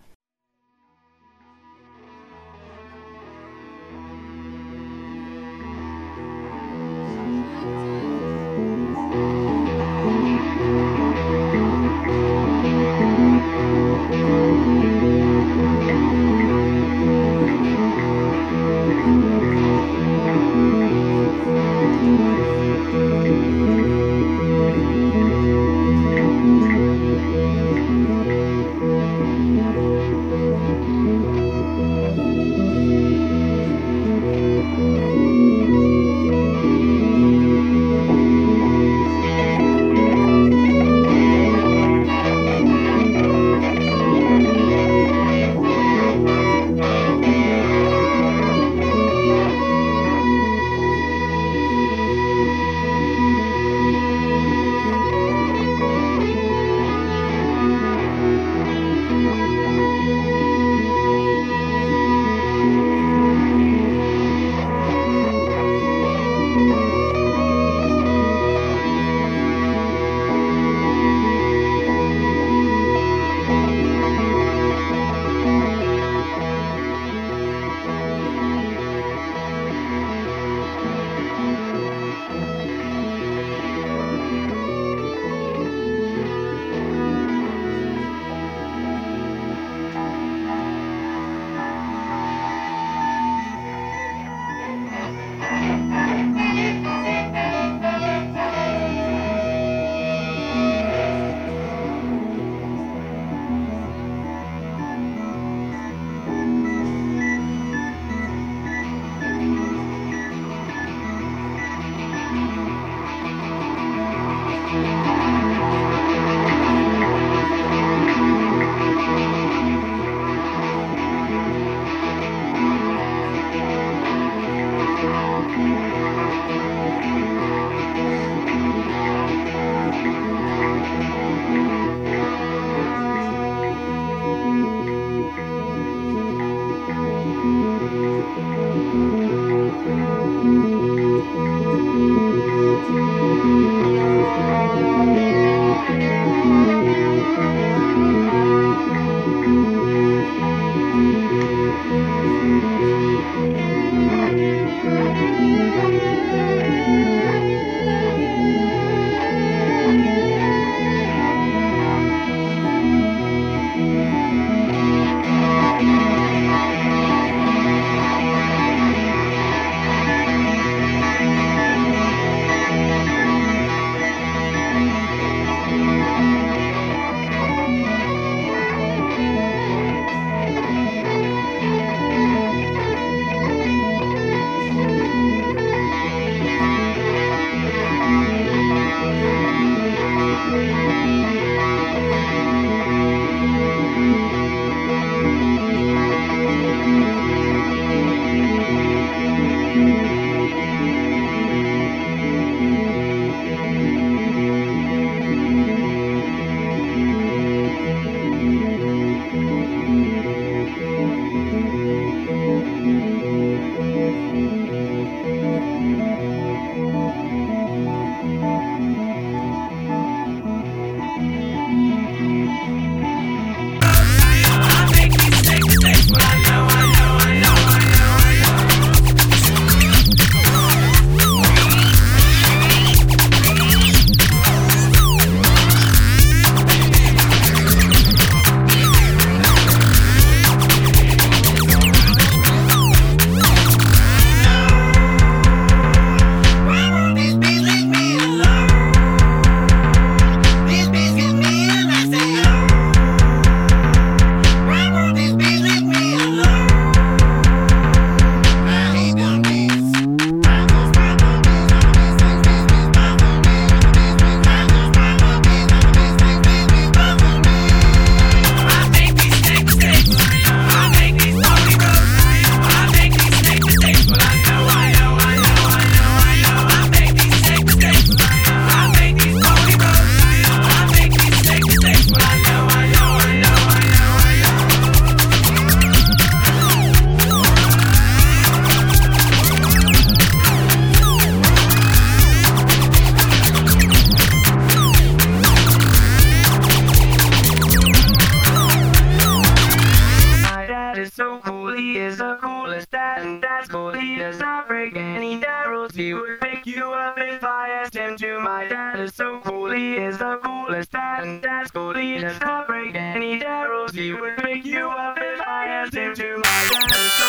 Dad 309.42 309.96
is 309.96 310.18
the 310.18 310.38
coolest 310.42 310.94
and 310.94 311.42
dad's 311.42 311.70
cool, 311.70 311.94
he 311.94 312.18
does 312.18 312.40
not 312.40 312.66
break 312.66 312.94
any 312.94 313.44
arrows. 313.44 313.92
He 313.92 314.12
would 314.12 314.36
pick 314.38 314.64
you 314.64 314.88
up 314.88 315.18
if 315.20 315.40
I 315.40 315.66
asked 315.66 315.94
him 315.94 316.14
to. 316.14 316.36
My 316.38 316.66
dad 316.70 316.94
so 317.10 317.24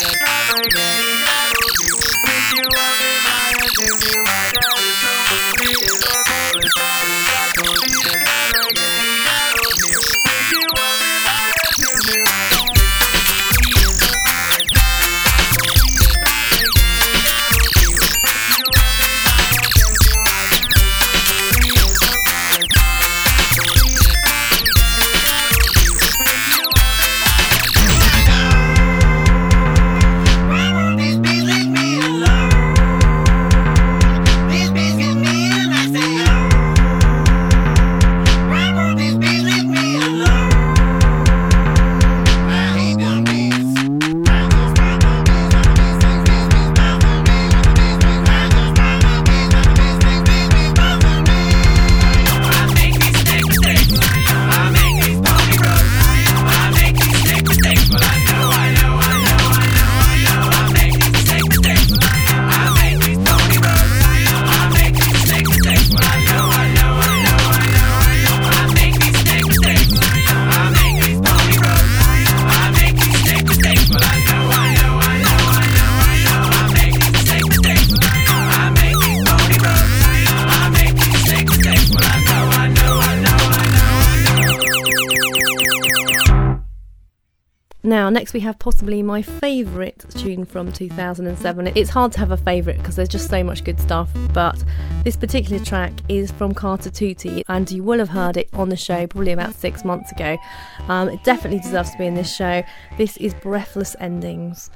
the 0.00 0.20
not 0.20 0.42
break 0.50 0.78
any 0.78 1.16
arrows. 1.28 1.76
He 1.80 1.92
would 1.92 2.18
pick 2.24 2.44
you 2.56 2.66
up 2.66 2.96
if 3.00 3.26
I 3.26 3.54
asked 3.62 3.80
him 3.80 3.96
to. 5.80 5.85
Now, 87.96 88.10
next 88.10 88.34
we 88.34 88.40
have 88.40 88.58
possibly 88.58 89.02
my 89.02 89.22
favourite 89.22 90.04
tune 90.10 90.44
from 90.44 90.70
2007. 90.70 91.72
It's 91.74 91.88
hard 91.88 92.12
to 92.12 92.18
have 92.18 92.30
a 92.30 92.36
favourite 92.36 92.76
because 92.76 92.94
there's 92.94 93.08
just 93.08 93.30
so 93.30 93.42
much 93.42 93.64
good 93.64 93.80
stuff, 93.80 94.10
but 94.34 94.62
this 95.02 95.16
particular 95.16 95.64
track 95.64 95.94
is 96.10 96.30
from 96.30 96.52
Carter 96.52 96.90
Tutti, 96.90 97.42
and 97.48 97.70
you 97.70 97.82
will 97.82 97.98
have 97.98 98.10
heard 98.10 98.36
it 98.36 98.50
on 98.52 98.68
the 98.68 98.76
show 98.76 99.06
probably 99.06 99.32
about 99.32 99.54
six 99.54 99.82
months 99.82 100.12
ago. 100.12 100.36
Um, 100.88 101.08
it 101.08 101.24
definitely 101.24 101.60
deserves 101.60 101.90
to 101.92 101.96
be 101.96 102.04
in 102.04 102.14
this 102.14 102.36
show. 102.36 102.62
This 102.98 103.16
is 103.16 103.32
Breathless 103.32 103.96
Endings. 103.98 104.68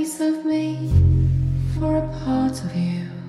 Piece 0.00 0.20
of 0.20 0.46
me 0.46 0.90
for 1.74 1.98
a 1.98 2.08
part 2.24 2.64
of 2.64 2.74
you. 2.74 3.19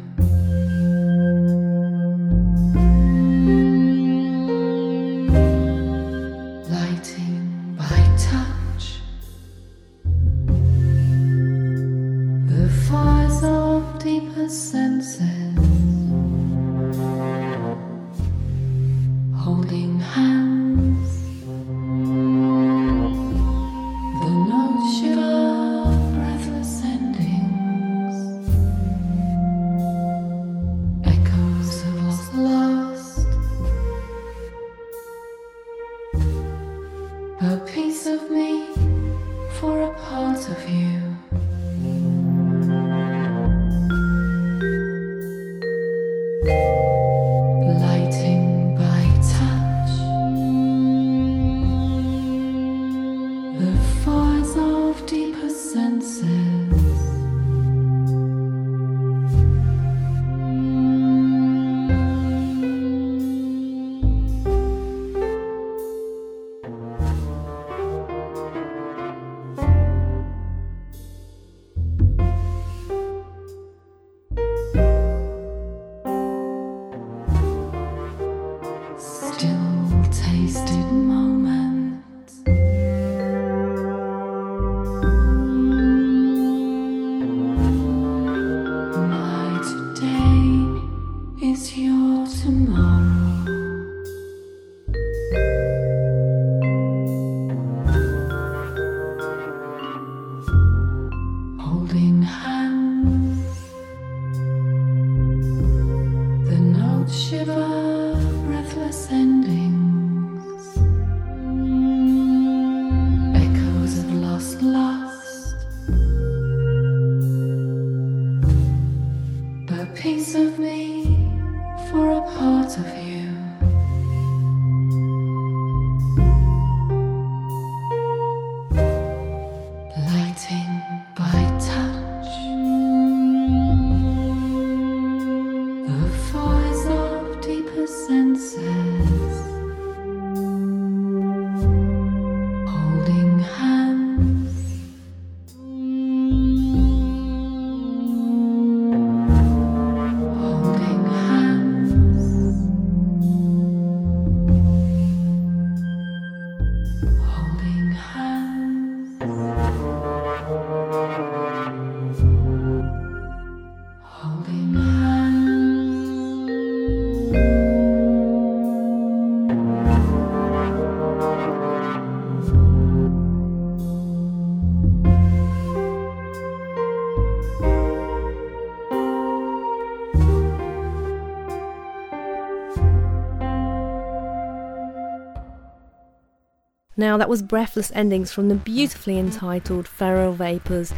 Now, 187.02 187.18
that 187.18 187.28
was 187.28 187.42
breathless 187.42 187.92
endings 187.96 188.32
from 188.32 188.48
the 188.48 188.54
beautifully 188.54 189.18
entitled 189.18 189.88
Feral 189.88 190.34
Vapours 190.34 190.94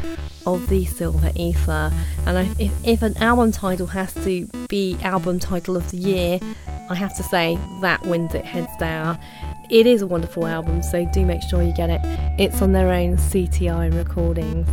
of 0.45 0.67
the 0.67 0.83
Silver 0.83 1.31
Ether. 1.33 1.93
And 2.25 2.59
if, 2.59 2.73
if 2.85 3.01
an 3.03 3.15
album 3.19 3.53
title 3.53 3.87
has 3.87 4.13
to 4.15 4.45
be 4.67 4.97
album 5.01 5.39
title 5.39 5.77
of 5.77 5.89
the 5.91 5.97
year, 5.97 6.39
I 6.89 6.95
have 6.95 7.15
to 7.15 7.23
say 7.23 7.57
that 7.79 8.05
wins 8.05 8.35
it 8.35 8.43
heads 8.43 8.75
down. 8.77 9.17
It 9.69 9.87
is 9.87 10.01
a 10.01 10.07
wonderful 10.07 10.45
album, 10.45 10.83
so 10.83 11.09
do 11.13 11.25
make 11.25 11.41
sure 11.41 11.63
you 11.63 11.71
get 11.71 11.89
it. 11.89 12.01
It's 12.37 12.61
on 12.61 12.73
their 12.73 12.89
own 12.89 13.15
CTI 13.15 13.95
recordings. 13.95 14.67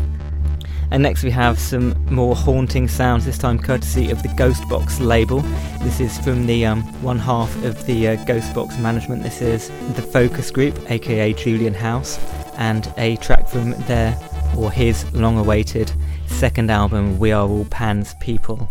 And 0.90 1.02
next 1.02 1.22
we 1.22 1.30
have 1.30 1.58
some 1.58 1.94
more 2.12 2.34
haunting 2.34 2.88
sounds, 2.88 3.24
this 3.24 3.38
time 3.38 3.58
courtesy 3.58 4.10
of 4.10 4.22
the 4.22 4.28
Ghostbox 4.30 5.04
label. 5.04 5.40
This 5.82 6.00
is 6.00 6.18
from 6.18 6.46
the 6.46 6.66
um, 6.66 6.82
one 7.02 7.18
half 7.18 7.54
of 7.64 7.86
the 7.86 8.08
uh, 8.08 8.16
Ghostbox 8.24 8.80
management. 8.80 9.22
This 9.22 9.40
is 9.40 9.68
the 9.94 10.02
Focus 10.02 10.50
Group, 10.50 10.90
aka 10.90 11.32
Julian 11.32 11.74
House, 11.74 12.18
and 12.56 12.92
a 12.98 13.16
track 13.16 13.48
from 13.48 13.70
their 13.82 14.18
or 14.56 14.70
his 14.70 15.10
long 15.14 15.38
awaited 15.38 15.92
second 16.26 16.70
album, 16.70 17.18
We 17.18 17.30
Are 17.30 17.46
All 17.46 17.66
Pan's 17.66 18.14
People. 18.14 18.68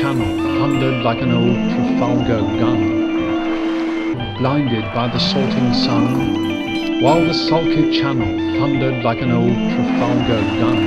Channel 0.00 0.34
thundered 0.58 1.02
like 1.04 1.20
an 1.20 1.30
old 1.30 1.56
Trafalgar 1.70 2.40
gun. 2.58 2.80
Blinded 4.38 4.86
by 4.94 5.08
the 5.08 5.18
salting 5.18 5.74
sun, 5.74 7.02
while 7.02 7.22
the 7.22 7.34
sulky 7.34 7.84
channel 7.98 8.30
thundered 8.58 9.04
like 9.04 9.20
an 9.20 9.30
old 9.30 9.58
Trafalgar 9.72 10.42
gun. 10.60 10.80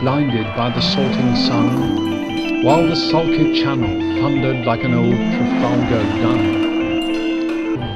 Blinded 0.00 0.48
by 0.56 0.70
the 0.70 0.80
salting 0.80 1.36
sun, 1.36 2.64
while 2.64 2.84
the 2.84 2.96
sulky 2.96 3.46
channel 3.60 3.94
thundered 4.20 4.66
like 4.66 4.82
an 4.82 4.94
old 4.94 5.20
Trafalgar 5.34 6.04
gun. 6.22 6.42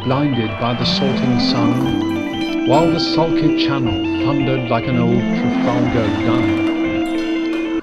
Blinded 0.05 0.53
by 0.61 0.75
the 0.75 0.85
salting 0.85 1.41
sun, 1.41 2.69
while 2.69 2.89
the 2.93 3.01
sulky 3.01 3.67
channel 3.67 3.99
thundered 4.25 4.71
like 4.71 4.87
an 4.87 4.99
old 5.01 5.27
Trafalgar 5.39 6.09
gun. 6.29 6.66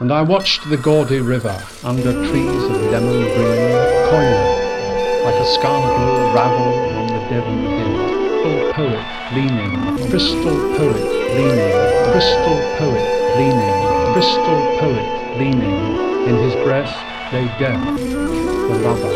And 0.03 0.11
I 0.11 0.21
watched 0.21 0.69
the 0.69 0.75
gaudy 0.75 1.21
river 1.21 1.63
under 1.81 2.11
trees 2.11 2.63
of 2.65 2.81
lemon 2.91 3.23
green 3.23 3.71
coiling 4.11 5.23
like 5.23 5.39
a 5.39 5.45
scoundrel 5.55 6.33
ravel 6.35 6.73
on 6.99 7.07
the 7.07 7.19
Devon 7.31 7.63
hill. 7.63 7.95
Crystal 8.43 8.73
poet 8.73 8.99
leaning, 9.31 10.09
crystal 10.09 10.59
poet 10.75 11.07
leaning, 11.39 12.11
crystal 12.11 12.59
poet 12.75 13.07
leaning, 13.37 13.79
crystal 14.11 14.59
poet 14.83 15.07
leaning. 15.39 15.79
In 16.27 16.35
his 16.35 16.55
breast 16.65 16.99
lay 17.31 17.47
death, 17.57 17.79
the 17.95 18.75
lover, 18.83 19.07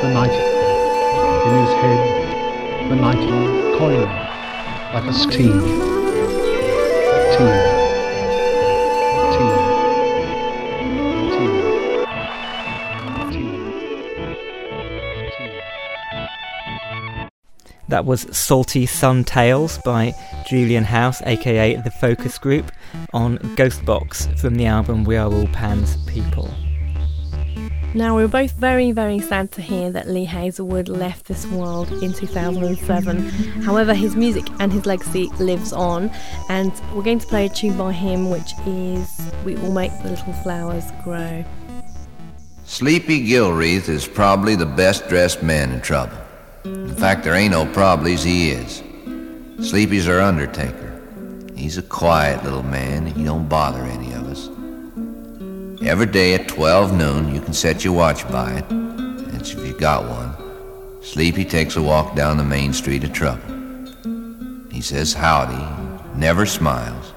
the 0.00 0.08
nightingale. 0.14 0.64
In 1.44 1.52
his 1.60 1.74
head, 1.84 2.88
the 2.88 2.96
nightingale 2.96 3.76
coiling 3.76 4.16
like 4.94 5.04
a 5.04 5.12
steam. 5.12 5.60
Team. 7.36 7.75
That 17.96 18.04
was 18.04 18.26
Salty 18.30 18.84
Sun 18.84 19.24
Tales 19.24 19.78
by 19.78 20.12
Julian 20.46 20.84
House, 20.84 21.22
aka 21.22 21.76
The 21.76 21.90
Focus 21.90 22.36
Group, 22.36 22.70
on 23.14 23.38
Ghostbox 23.56 24.38
from 24.38 24.56
the 24.56 24.66
album 24.66 25.04
We 25.04 25.16
Are 25.16 25.32
All 25.32 25.46
Pan's 25.46 25.96
People. 26.04 26.52
Now, 27.94 28.14
we 28.14 28.20
were 28.20 28.28
both 28.28 28.52
very, 28.52 28.92
very 28.92 29.18
sad 29.18 29.50
to 29.52 29.62
hear 29.62 29.90
that 29.92 30.08
Lee 30.08 30.26
Hazlewood 30.26 30.90
left 30.90 31.24
this 31.24 31.46
world 31.46 31.90
in 32.02 32.12
2007. 32.12 33.28
However, 33.62 33.94
his 33.94 34.14
music 34.14 34.44
and 34.60 34.70
his 34.70 34.84
legacy 34.84 35.30
lives 35.38 35.72
on, 35.72 36.10
and 36.50 36.74
we're 36.94 37.02
going 37.02 37.20
to 37.20 37.26
play 37.26 37.46
a 37.46 37.48
tune 37.48 37.78
by 37.78 37.92
him, 37.92 38.28
which 38.28 38.52
is 38.66 39.32
We 39.42 39.56
All 39.56 39.72
Make 39.72 39.92
the 40.02 40.10
Little 40.10 40.34
Flowers 40.34 40.84
Grow. 41.02 41.42
Sleepy 42.66 43.26
Gilreath 43.26 43.88
is 43.88 44.06
probably 44.06 44.54
the 44.54 44.66
best 44.66 45.08
dressed 45.08 45.42
man 45.42 45.72
in 45.72 45.80
trouble. 45.80 46.25
In 46.66 46.94
fact, 46.96 47.22
there 47.22 47.34
ain't 47.34 47.52
no 47.52 47.64
probablys, 47.64 48.24
he 48.24 48.50
is. 48.50 48.82
Sleepy's 49.68 50.08
our 50.08 50.20
undertaker. 50.20 51.00
He's 51.54 51.78
a 51.78 51.82
quiet 51.82 52.42
little 52.42 52.64
man, 52.64 53.06
he 53.06 53.24
don't 53.24 53.48
bother 53.48 53.82
any 53.82 54.12
of 54.12 54.24
us. 54.26 54.48
Every 55.86 56.06
day 56.06 56.34
at 56.34 56.48
12 56.48 56.92
noon, 56.92 57.34
you 57.34 57.40
can 57.40 57.52
set 57.52 57.84
your 57.84 57.92
watch 57.92 58.28
by 58.28 58.54
it. 58.54 58.64
That's 59.30 59.52
if 59.52 59.64
you 59.64 59.78
got 59.78 60.08
one. 60.08 60.34
Sleepy 61.02 61.44
takes 61.44 61.76
a 61.76 61.82
walk 61.82 62.16
down 62.16 62.36
the 62.36 62.44
main 62.44 62.72
street 62.72 63.04
of 63.04 63.12
trouble. 63.12 63.42
He 64.72 64.80
says 64.80 65.14
howdy, 65.14 65.64
never 66.16 66.44
smiles. 66.44 67.12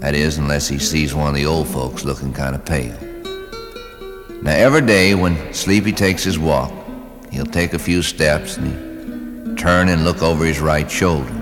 That 0.00 0.14
is, 0.14 0.38
unless 0.38 0.66
he 0.68 0.78
sees 0.78 1.14
one 1.14 1.28
of 1.28 1.34
the 1.34 1.46
old 1.46 1.68
folks 1.68 2.04
looking 2.04 2.32
kind 2.32 2.54
of 2.54 2.64
pale. 2.64 2.98
Now, 4.42 4.52
every 4.52 4.82
day 4.82 5.14
when 5.14 5.52
Sleepy 5.54 5.92
takes 5.92 6.24
his 6.24 6.38
walk, 6.38 6.72
he'll 7.30 7.46
take 7.46 7.72
a 7.72 7.78
few 7.78 8.02
steps 8.02 8.56
and 8.56 8.66
he 8.66 8.88
turn 9.58 9.88
and 9.88 10.04
look 10.04 10.22
over 10.22 10.44
his 10.44 10.60
right 10.60 10.90
shoulder. 10.90 11.32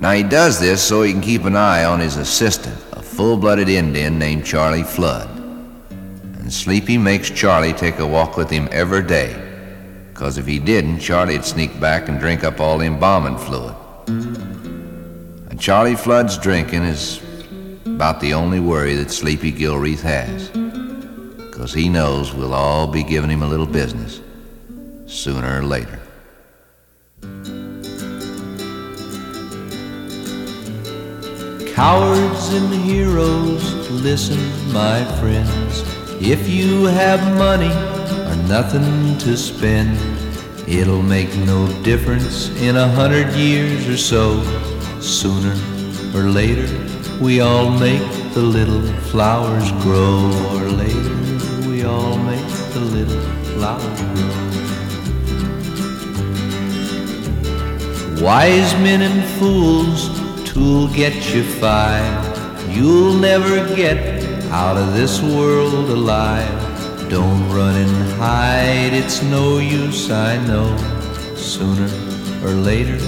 Now, 0.00 0.12
he 0.12 0.22
does 0.22 0.60
this 0.60 0.82
so 0.82 1.02
he 1.02 1.12
can 1.12 1.20
keep 1.20 1.44
an 1.44 1.56
eye 1.56 1.84
on 1.84 1.98
his 1.98 2.16
assistant, 2.16 2.78
a 2.92 3.02
full-blooded 3.02 3.68
Indian 3.68 4.18
named 4.18 4.46
Charlie 4.46 4.84
Flood. 4.84 5.28
And 5.90 6.52
Sleepy 6.52 6.98
makes 6.98 7.30
Charlie 7.30 7.72
take 7.72 7.98
a 7.98 8.06
walk 8.06 8.36
with 8.36 8.48
him 8.50 8.68
every 8.70 9.02
day, 9.02 9.34
because 10.12 10.38
if 10.38 10.46
he 10.46 10.60
didn't, 10.60 11.00
Charlie'd 11.00 11.44
sneak 11.44 11.80
back 11.80 12.08
and 12.08 12.20
drink 12.20 12.44
up 12.44 12.60
all 12.60 12.78
the 12.78 12.86
embalming 12.86 13.38
fluid. 13.38 13.74
And 14.06 15.60
Charlie 15.60 15.96
Flood's 15.96 16.38
drinking 16.38 16.84
is 16.84 17.20
about 17.86 18.20
the 18.20 18.34
only 18.34 18.60
worry 18.60 18.94
that 18.94 19.10
Sleepy 19.10 19.50
Gilreath 19.50 20.02
has, 20.02 20.48
because 20.50 21.72
he 21.72 21.88
knows 21.88 22.32
we'll 22.34 22.54
all 22.54 22.86
be 22.86 23.02
giving 23.02 23.30
him 23.30 23.42
a 23.42 23.48
little 23.48 23.66
business 23.66 24.20
sooner 25.08 25.58
or 25.58 25.62
later. 25.62 25.98
Cowards 31.74 32.52
and 32.52 32.72
heroes, 32.84 33.90
listen, 33.90 34.38
my 34.72 35.04
friends. 35.18 35.82
If 36.20 36.48
you 36.48 36.84
have 36.84 37.20
money 37.38 37.72
or 38.28 38.36
nothing 38.48 39.16
to 39.18 39.36
spend, 39.36 39.96
it'll 40.68 41.02
make 41.02 41.34
no 41.38 41.66
difference 41.82 42.50
in 42.60 42.76
a 42.76 42.88
hundred 42.88 43.32
years 43.34 43.88
or 43.88 43.96
so. 43.96 44.42
Sooner 45.00 45.54
or 46.14 46.28
later, 46.28 46.68
we 47.20 47.40
all 47.40 47.70
make 47.70 48.02
the 48.34 48.42
little 48.42 48.82
flowers 49.10 49.70
grow. 49.82 50.26
Or 50.56 50.68
later, 50.68 51.68
we 51.68 51.84
all 51.84 52.18
make 52.18 52.46
the 52.74 52.80
little 52.80 53.22
flowers 53.54 54.02
grow. 54.02 54.47
Wise 58.20 58.74
men 58.74 59.02
and 59.02 59.24
fools, 59.38 60.10
two'll 60.44 60.88
get 60.88 61.32
you 61.32 61.44
five. 61.44 62.68
You'll 62.68 63.14
never 63.14 63.74
get 63.76 64.24
out 64.50 64.76
of 64.76 64.92
this 64.94 65.22
world 65.22 65.88
alive. 65.88 67.08
Don't 67.08 67.48
run 67.48 67.76
and 67.76 68.12
hide, 68.14 68.92
it's 68.92 69.22
no 69.22 69.58
use, 69.58 70.10
I 70.10 70.36
know. 70.48 70.76
Sooner 71.36 71.88
or 72.44 72.54
later, 72.54 72.98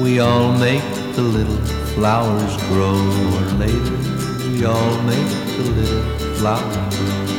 we 0.00 0.18
all 0.18 0.52
make 0.58 0.82
the 1.14 1.22
little 1.22 1.64
flowers 1.94 2.56
grow. 2.64 2.98
Or 3.36 3.46
later, 3.64 3.96
we 4.50 4.64
all 4.64 5.00
make 5.02 5.30
the 5.56 5.70
little 5.76 6.34
flowers 6.34 6.98
grow. 6.98 7.35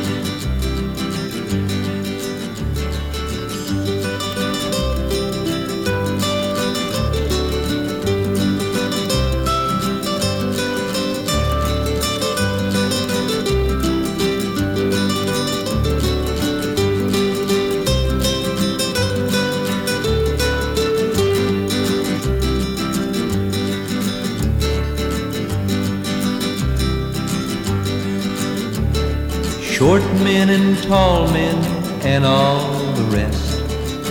Short 30.37 30.49
men 30.49 30.61
and 30.61 30.83
tall 30.83 31.27
men 31.31 31.55
and 32.03 32.23
all 32.23 32.93
the 32.93 33.03
rest. 33.05 33.59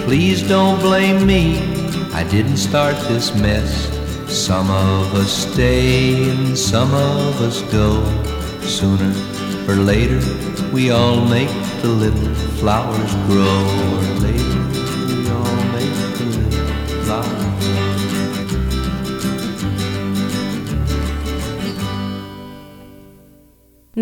Please 0.04 0.42
don't 0.42 0.80
blame 0.80 1.24
me, 1.24 1.58
I 2.12 2.24
didn't 2.24 2.56
start 2.56 2.96
this 3.06 3.32
mess. 3.32 3.70
Some 4.26 4.68
of 4.68 5.14
us 5.14 5.30
stay 5.52 6.28
and 6.28 6.58
some 6.58 6.92
of 6.92 7.40
us 7.40 7.62
go. 7.70 8.02
Sooner 8.62 9.14
or 9.68 9.76
later, 9.76 10.20
we 10.72 10.90
all 10.90 11.24
make 11.24 11.54
the 11.82 11.90
little 11.90 12.34
flowers 12.58 13.14
grow. 13.28 14.15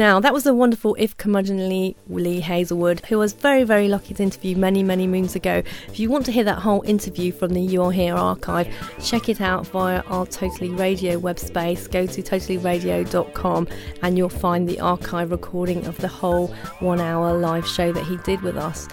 Now, 0.05 0.20
that 0.20 0.34
was 0.34 0.44
the 0.44 0.52
wonderful, 0.52 0.94
if 0.98 1.16
curmudgeonly, 1.16 1.96
Lee 2.09 2.40
Hazlewood, 2.40 3.00
who 3.07 3.18
was 3.18 3.32
very, 3.32 3.64
very 3.64 3.88
lucky 3.88 4.12
to 4.12 4.22
interview 4.22 4.55
many, 4.55 4.82
many 4.82 5.07
moons 5.07 5.34
ago. 5.34 5.62
If 5.88 5.98
you 5.98 6.11
want 6.11 6.26
to 6.26 6.30
hear 6.30 6.44
that 6.44 6.59
whole 6.59 6.82
interview 6.82 7.32
from 7.32 7.55
the 7.55 7.62
You 7.62 7.84
Are 7.84 7.90
Here 7.90 8.14
archive, 8.14 8.68
check 9.02 9.30
it 9.30 9.40
out 9.40 9.66
via 9.68 10.02
our 10.09 10.26
Totally 10.26 10.68
Radio 10.68 11.18
web 11.18 11.38
space. 11.38 11.86
Go 11.86 12.05
to 12.05 12.22
totallyradio.com 12.22 13.66
and 14.02 14.18
you'll 14.18 14.28
find 14.28 14.68
the 14.68 14.78
archive 14.78 15.30
recording 15.30 15.86
of 15.86 15.96
the 15.96 16.09
whole 16.09 16.48
one 16.80 17.00
hour 17.00 17.38
live 17.38 17.66
show 17.66 17.90
that 17.90 18.05
he 18.05 18.18
did 18.18 18.42
with 18.42 18.59
us. 18.59 18.86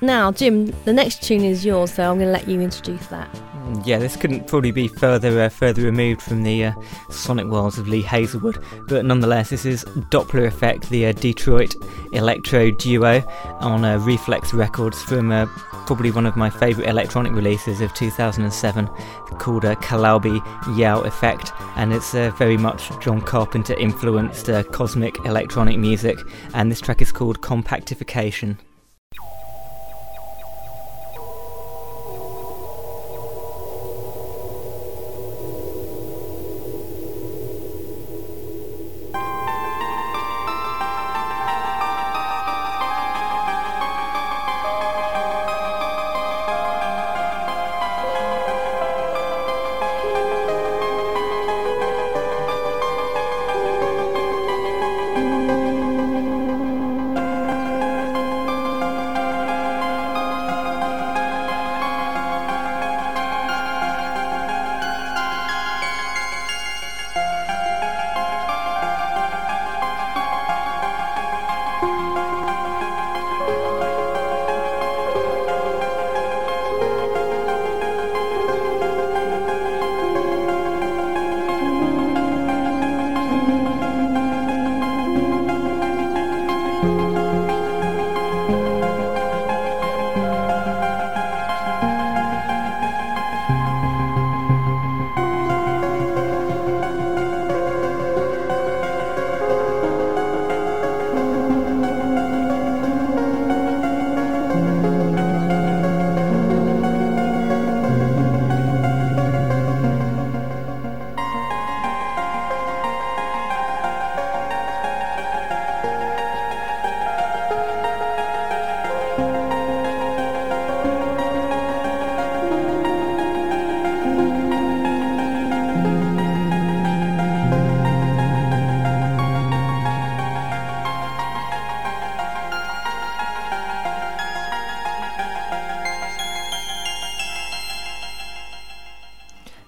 Now, 0.00 0.30
Jim, 0.30 0.66
the 0.84 0.92
next 0.92 1.24
tune 1.24 1.42
is 1.42 1.64
yours, 1.64 1.94
so 1.94 2.08
I'm 2.08 2.18
going 2.18 2.28
to 2.28 2.32
let 2.32 2.46
you 2.46 2.60
introduce 2.60 3.06
that. 3.08 3.28
Yeah, 3.84 3.98
this 3.98 4.16
couldn't 4.16 4.46
probably 4.46 4.72
be 4.72 4.88
further 4.88 5.40
uh, 5.40 5.48
further 5.48 5.82
removed 5.82 6.20
from 6.20 6.42
the 6.42 6.66
uh, 6.66 6.72
sonic 7.10 7.46
worlds 7.46 7.78
of 7.78 7.88
Lee 7.88 8.02
Hazlewood, 8.02 8.62
but 8.88 9.04
nonetheless, 9.04 9.50
this 9.50 9.64
is 9.64 9.84
Doppler 10.10 10.43
Effect, 10.44 10.88
the 10.90 11.06
uh, 11.06 11.12
Detroit 11.12 11.76
electro 12.12 12.70
duo 12.70 13.22
on 13.60 13.84
uh, 13.84 13.98
Rephlex 13.98 14.52
Records 14.52 15.02
from 15.02 15.32
uh, 15.32 15.46
probably 15.86 16.10
one 16.10 16.26
of 16.26 16.36
my 16.36 16.50
favourite 16.50 16.88
electronic 16.88 17.32
releases 17.32 17.80
of 17.80 17.92
2007 17.94 18.86
called 19.38 19.64
uh, 19.64 19.74
Calabi 19.76 20.40
Yau 20.76 21.00
Effect, 21.02 21.52
and 21.76 21.92
it's 21.92 22.14
uh, 22.14 22.30
very 22.38 22.56
much 22.56 22.90
John 23.00 23.20
Carpenter 23.20 23.74
influenced 23.74 24.48
uh, 24.48 24.62
cosmic 24.64 25.16
electronic 25.24 25.78
music, 25.78 26.18
and 26.54 26.70
this 26.70 26.80
track 26.80 27.02
is 27.02 27.12
called 27.12 27.40
Compactification. 27.40 28.58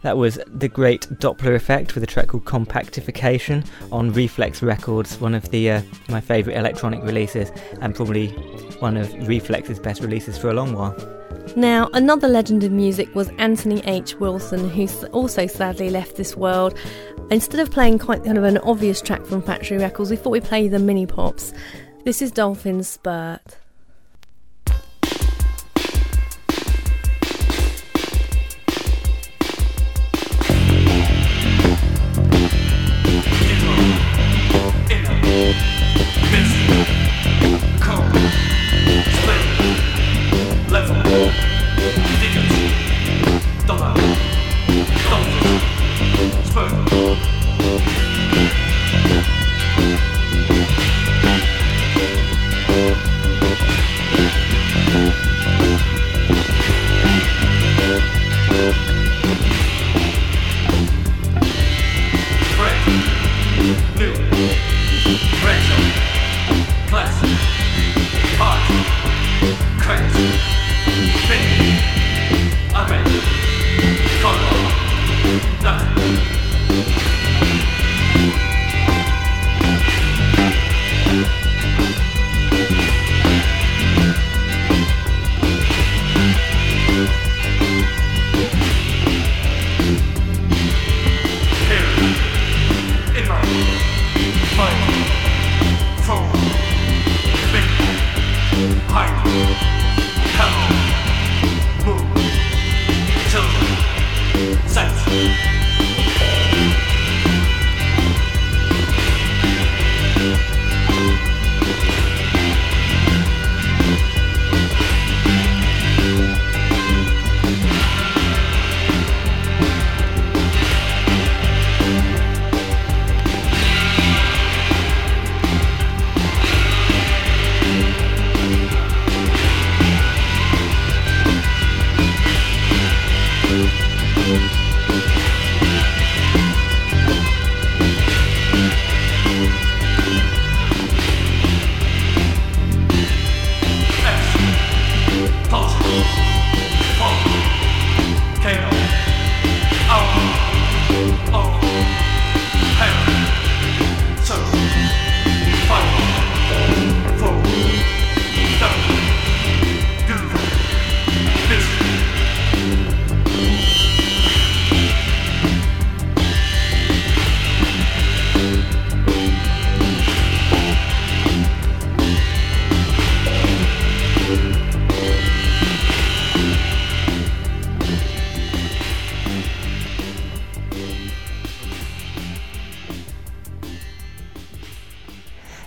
That 0.07 0.19
was 0.19 0.39
the 0.47 0.69
great 0.69 1.01
Doppler 1.19 1.57
effect 1.57 1.97
with 1.97 2.05
a 2.05 2.07
track 2.07 2.29
called 2.29 2.45
Compactification 2.45 3.67
on 3.91 4.13
Rephlex 4.13 4.63
Records, 4.63 5.19
one 5.19 5.35
of 5.35 5.51
the 5.51 5.69
uh, 5.69 5.83
my 6.09 6.21
favourite 6.21 6.57
electronic 6.57 7.03
releases, 7.03 7.51
and 7.81 7.93
probably 7.93 8.29
one 8.79 8.97
of 8.97 9.09
Rephlex's 9.09 9.81
best 9.81 10.01
releases 10.03 10.39
for 10.39 10.49
a 10.49 10.53
long 10.53 10.75
while. 10.75 10.95
Now, 11.57 11.91
another 11.93 12.29
legend 12.29 12.63
in 12.63 12.77
music 12.77 13.13
was 13.17 13.31
Anthony 13.39 13.81
H. 13.85 14.15
Wilson, 14.21 14.71
who 14.71 14.87
also 15.09 15.49
sadly 15.49 15.91
left 15.91 16.15
this 16.15 16.37
world. 16.37 16.79
Instead 17.33 17.59
of 17.59 17.73
playing 17.73 17.99
quite 17.99 18.23
kind 18.23 18.39
of 18.39 18.45
an 18.45 18.59
obvious 18.59 19.03
track 19.03 19.27
from 19.27 19.43
Factory 19.43 19.77
Records, 19.77 20.11
we 20.11 20.17
thought 20.17 20.31
we'd 20.31 20.45
play 20.45 20.69
the 20.69 20.79
Minny 20.79 21.07
Pops. 21.07 21.53
This 22.05 22.23
is 22.23 22.31
Dolphin's 22.31 22.87
Spurt. 22.87 23.41
Spur. 23.41 23.46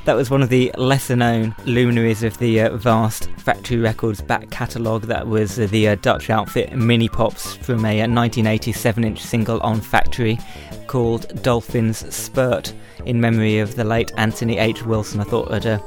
That 0.09 0.15
was 0.15 0.31
one 0.31 0.41
of 0.41 0.49
the 0.49 0.71
lesser 0.75 1.15
known 1.15 1.55
luminaries 1.65 2.23
of 2.23 2.35
the 2.39 2.61
uh, 2.61 2.75
vast 2.77 3.29
Factory 3.37 3.77
Records 3.77 4.21
back 4.21 4.49
catalogue. 4.49 5.03
That 5.03 5.27
was 5.27 5.59
uh, 5.59 5.67
the 5.67 5.89
uh, 5.89 5.95
Dutch 6.01 6.31
outfit 6.31 6.73
Minny 6.73 7.07
Pops 7.07 7.53
from 7.57 7.85
a 7.85 7.99
1987 7.99 9.03
inch 9.03 9.21
single 9.21 9.59
on 9.59 9.79
Factory 9.79 10.39
called 10.87 11.43
Dolphins 11.43 12.11
Spurt 12.11 12.73
in 13.05 13.21
memory 13.21 13.59
of 13.59 13.75
the 13.75 13.83
late 13.83 14.11
Anthony 14.17 14.57
H. 14.57 14.83
Wilson. 14.83 15.19
I 15.19 15.25
thought 15.25 15.51
I'd 15.51 15.67
uh, 15.67 15.77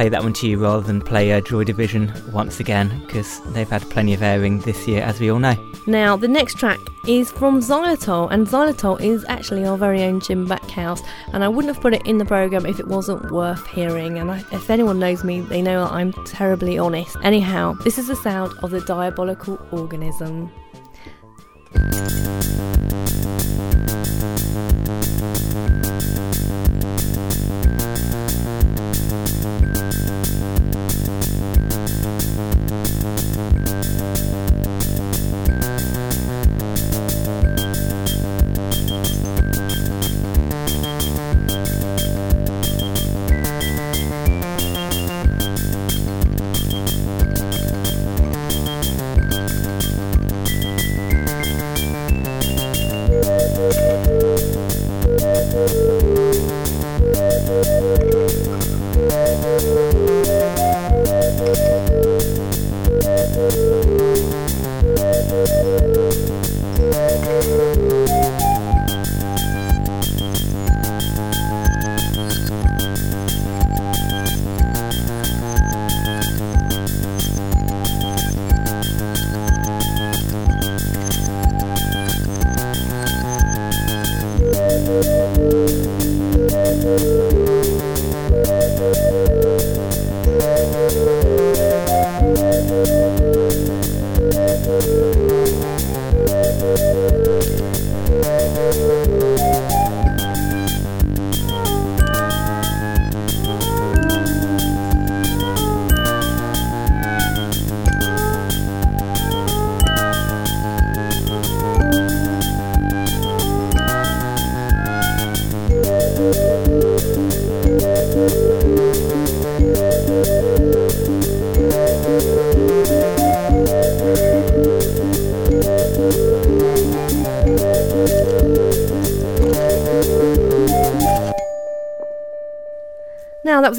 play 0.00 0.08
that 0.08 0.22
one 0.22 0.32
to 0.32 0.48
you 0.48 0.56
rather 0.56 0.80
than 0.80 0.98
play 0.98 1.30
uh, 1.30 1.42
Joy 1.42 1.62
Division 1.62 2.10
once 2.32 2.58
again 2.58 3.02
because 3.04 3.38
they've 3.52 3.68
had 3.68 3.82
plenty 3.90 4.14
of 4.14 4.22
airing 4.22 4.60
this 4.60 4.88
year, 4.88 5.02
as 5.02 5.20
we 5.20 5.30
all 5.30 5.38
know. 5.38 5.54
Now, 5.86 6.16
the 6.16 6.26
next 6.26 6.54
track 6.54 6.78
is 7.06 7.30
from 7.30 7.60
Xylitol, 7.60 8.30
and 8.30 8.46
Xylitol 8.46 8.98
is 8.98 9.26
actually 9.28 9.66
our 9.66 9.76
very 9.76 10.02
own 10.02 10.20
Jim 10.20 10.48
Backhouse, 10.48 11.06
and 11.34 11.44
I 11.44 11.48
wouldn't 11.48 11.74
have 11.74 11.82
put 11.82 11.92
it 11.92 12.06
in 12.06 12.16
the 12.16 12.24
programme 12.24 12.64
if 12.64 12.80
it 12.80 12.88
wasn't 12.88 13.30
worth 13.30 13.66
hearing. 13.66 14.16
And 14.16 14.30
I, 14.30 14.38
if 14.52 14.70
anyone 14.70 14.98
knows 14.98 15.22
me, 15.22 15.42
they 15.42 15.60
know 15.60 15.84
that 15.84 15.92
I'm 15.92 16.14
terribly 16.24 16.78
honest. 16.78 17.18
Anyhow, 17.22 17.74
this 17.84 17.98
is 17.98 18.06
the 18.06 18.16
sound 18.16 18.54
of 18.62 18.70
the 18.70 18.80
diabolical 18.80 19.60
organism. 19.70 20.50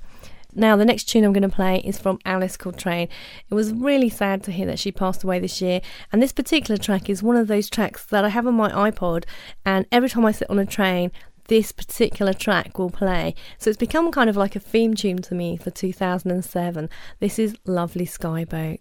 Now, 0.57 0.77
the 0.77 0.85
next 0.85 1.05
tune 1.05 1.25
I'm 1.25 1.33
going 1.33 1.43
to 1.43 1.49
play 1.49 1.83
is 1.85 1.99
from 1.99 2.21
Alice 2.25 2.57
Coltrane. 2.57 3.09
It 3.51 3.55
was 3.55 3.73
really 3.73 4.09
sad 4.09 4.45
to 4.45 4.53
hear 4.53 4.67
that 4.67 4.79
she 4.79 4.93
passed 4.93 5.25
away 5.25 5.41
this 5.41 5.61
year, 5.61 5.81
and 6.13 6.23
this 6.23 6.33
particular 6.33 6.77
track 6.77 7.11
is 7.11 7.25
one 7.25 7.37
of 7.37 7.49
those 7.49 7.69
tracks 7.69 8.05
that 8.05 8.25
I 8.25 8.29
have 8.29 8.47
on 8.47 8.55
my 8.55 8.71
iPod, 8.71 9.25
and 9.65 9.85
every 9.91 10.09
time 10.09 10.25
I 10.25 10.31
sit 10.31 10.49
on 10.49 10.61
a 10.61 10.67
train, 10.67 11.11
this 11.49 11.73
particular 11.73 12.33
track 12.33 12.79
will 12.79 12.91
play. 12.91 13.35
So 13.59 13.71
it's 13.71 13.79
become 13.79 14.11
kind 14.11 14.31
of 14.31 14.37
like 14.37 14.57
a 14.57 14.61
theme 14.61 14.95
tune 14.95 15.23
to 15.23 15.35
me 15.35 15.57
for 15.57 15.71
2007. 15.71 16.89
This 17.21 17.39
is 17.39 17.57
Lovely 17.67 18.07
Skyboat. 18.07 18.81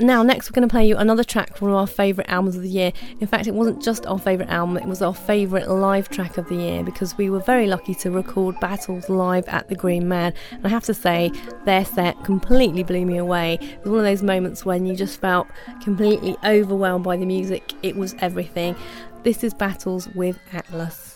Now, 0.00 0.22
next, 0.22 0.50
we're 0.50 0.54
going 0.54 0.66
to 0.66 0.72
play 0.72 0.88
you 0.88 0.96
another 0.96 1.22
track 1.22 1.58
from 1.58 1.68
one 1.68 1.74
of 1.74 1.80
our 1.80 1.86
favourite 1.86 2.30
albums 2.30 2.56
of 2.56 2.62
the 2.62 2.70
year. 2.70 2.90
In 3.20 3.26
fact, 3.26 3.46
it 3.46 3.52
wasn't 3.52 3.82
just 3.82 4.06
our 4.06 4.18
favourite 4.18 4.50
album, 4.50 4.78
it 4.78 4.86
was 4.86 5.02
our 5.02 5.12
favourite 5.12 5.68
live 5.68 6.08
track 6.08 6.38
of 6.38 6.48
the 6.48 6.54
year 6.54 6.82
because 6.82 7.18
we 7.18 7.28
were 7.28 7.40
very 7.40 7.66
lucky 7.66 7.94
to 7.96 8.10
record 8.10 8.58
Battles 8.60 9.10
live 9.10 9.46
at 9.46 9.68
the 9.68 9.74
Green 9.74 10.08
Man. 10.08 10.32
And 10.52 10.64
I 10.64 10.70
have 10.70 10.84
to 10.84 10.94
say, 10.94 11.30
their 11.66 11.84
set 11.84 12.24
completely 12.24 12.82
blew 12.82 13.04
me 13.04 13.18
away. 13.18 13.58
It 13.60 13.82
was 13.82 13.90
one 13.90 13.98
of 13.98 14.06
those 14.06 14.22
moments 14.22 14.64
when 14.64 14.86
you 14.86 14.96
just 14.96 15.20
felt 15.20 15.48
completely 15.82 16.34
overwhelmed 16.46 17.04
by 17.04 17.18
the 17.18 17.26
music, 17.26 17.74
it 17.82 17.94
was 17.94 18.14
everything. 18.20 18.76
This 19.22 19.44
is 19.44 19.52
Battles 19.52 20.08
with 20.14 20.38
Atlas. 20.54 21.09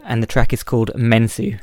and 0.04 0.22
the 0.22 0.26
track 0.26 0.52
is 0.52 0.62
called 0.62 0.90
Mensu. 0.94 1.58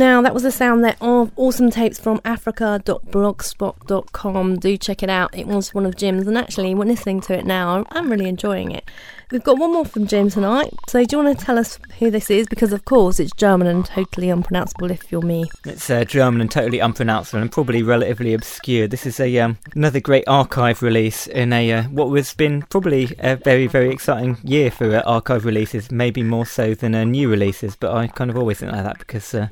Now, 0.00 0.20
that 0.22 0.32
was 0.32 0.44
the 0.44 0.50
sound 0.50 0.82
there 0.82 0.96
of 1.02 1.30
awesome 1.36 1.68
tapes 1.68 1.98
from 1.98 2.22
africa.blogspot.com. 2.24 4.58
Do 4.58 4.78
check 4.78 5.02
it 5.02 5.10
out. 5.10 5.36
It 5.36 5.46
was 5.46 5.74
one 5.74 5.84
of 5.84 5.94
Jim's, 5.94 6.26
and 6.26 6.38
actually, 6.38 6.74
when 6.74 6.88
listening 6.88 7.20
to 7.20 7.38
it 7.38 7.44
now, 7.44 7.84
I'm 7.90 8.10
really 8.10 8.26
enjoying 8.26 8.70
it. 8.70 8.90
We've 9.30 9.44
got 9.44 9.58
one 9.58 9.74
more 9.74 9.84
from 9.84 10.06
Jim 10.06 10.30
tonight. 10.30 10.72
So, 10.88 11.04
do 11.04 11.18
you 11.18 11.22
want 11.22 11.38
to 11.38 11.44
tell 11.44 11.58
us 11.58 11.78
who 12.00 12.10
this 12.10 12.30
is? 12.30 12.48
Because, 12.48 12.72
of 12.72 12.84
course, 12.86 13.20
it's 13.20 13.32
German 13.34 13.68
and 13.68 13.84
totally 13.84 14.30
unpronounceable 14.30 14.90
if 14.90 15.12
you're 15.12 15.20
me. 15.20 15.44
It's 15.66 15.88
uh, 15.90 16.04
German 16.04 16.40
and 16.40 16.50
totally 16.50 16.80
unpronounceable 16.80 17.42
and 17.42 17.52
probably 17.52 17.82
relatively 17.82 18.32
obscure. 18.32 18.88
This 18.88 19.06
is 19.06 19.20
a 19.20 19.38
um, 19.38 19.58
another 19.74 20.00
great 20.00 20.24
archive 20.26 20.82
release 20.82 21.26
in 21.26 21.52
a 21.52 21.70
uh, 21.72 21.82
what 21.84 22.08
was 22.08 22.32
been 22.34 22.62
probably 22.62 23.14
a 23.18 23.36
very 23.36 23.66
very 23.66 23.90
exciting 23.90 24.38
year 24.42 24.70
for 24.70 24.96
uh, 24.96 25.02
archive 25.02 25.44
releases, 25.44 25.90
maybe 25.90 26.22
more 26.22 26.46
so 26.46 26.74
than 26.74 26.94
uh, 26.94 27.04
new 27.04 27.28
releases. 27.28 27.76
But 27.76 27.92
I 27.94 28.06
kind 28.06 28.30
of 28.30 28.36
always 28.38 28.58
think 28.60 28.72
like 28.72 28.84
that 28.84 28.98
because 28.98 29.34
uh, 29.34 29.48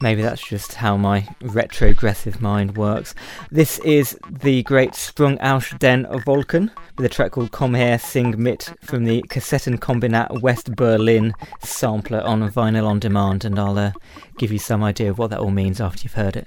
maybe 0.00 0.22
that's 0.22 0.42
just 0.42 0.74
how 0.74 0.96
my 0.96 1.28
retrogressive 1.42 2.40
mind 2.40 2.76
works. 2.78 3.14
This 3.50 3.78
is 3.80 4.18
the 4.42 4.62
great 4.62 4.94
Sprung 4.94 5.38
aus 5.40 5.68
den 5.78 6.06
Wolken 6.26 6.70
with 6.96 7.04
a 7.04 7.14
track 7.14 7.32
called 7.32 7.50
Komm 7.50 7.76
sing 7.98 8.34
mit 8.42 8.72
from 8.82 9.04
the 9.04 9.22
Kassettenkombinat 9.22 10.40
West 10.40 10.74
Berlin 10.74 11.34
sampler 11.90 12.20
on 12.20 12.48
vinyl 12.50 12.86
on 12.86 13.00
demand, 13.00 13.44
and 13.44 13.58
I'll 13.58 13.76
uh, 13.76 13.92
give 14.38 14.52
you 14.52 14.58
some 14.60 14.84
idea 14.84 15.10
of 15.10 15.18
what 15.18 15.30
that 15.30 15.40
all 15.40 15.50
means 15.50 15.80
after 15.80 16.04
you've 16.04 16.14
heard 16.14 16.36
it. 16.36 16.46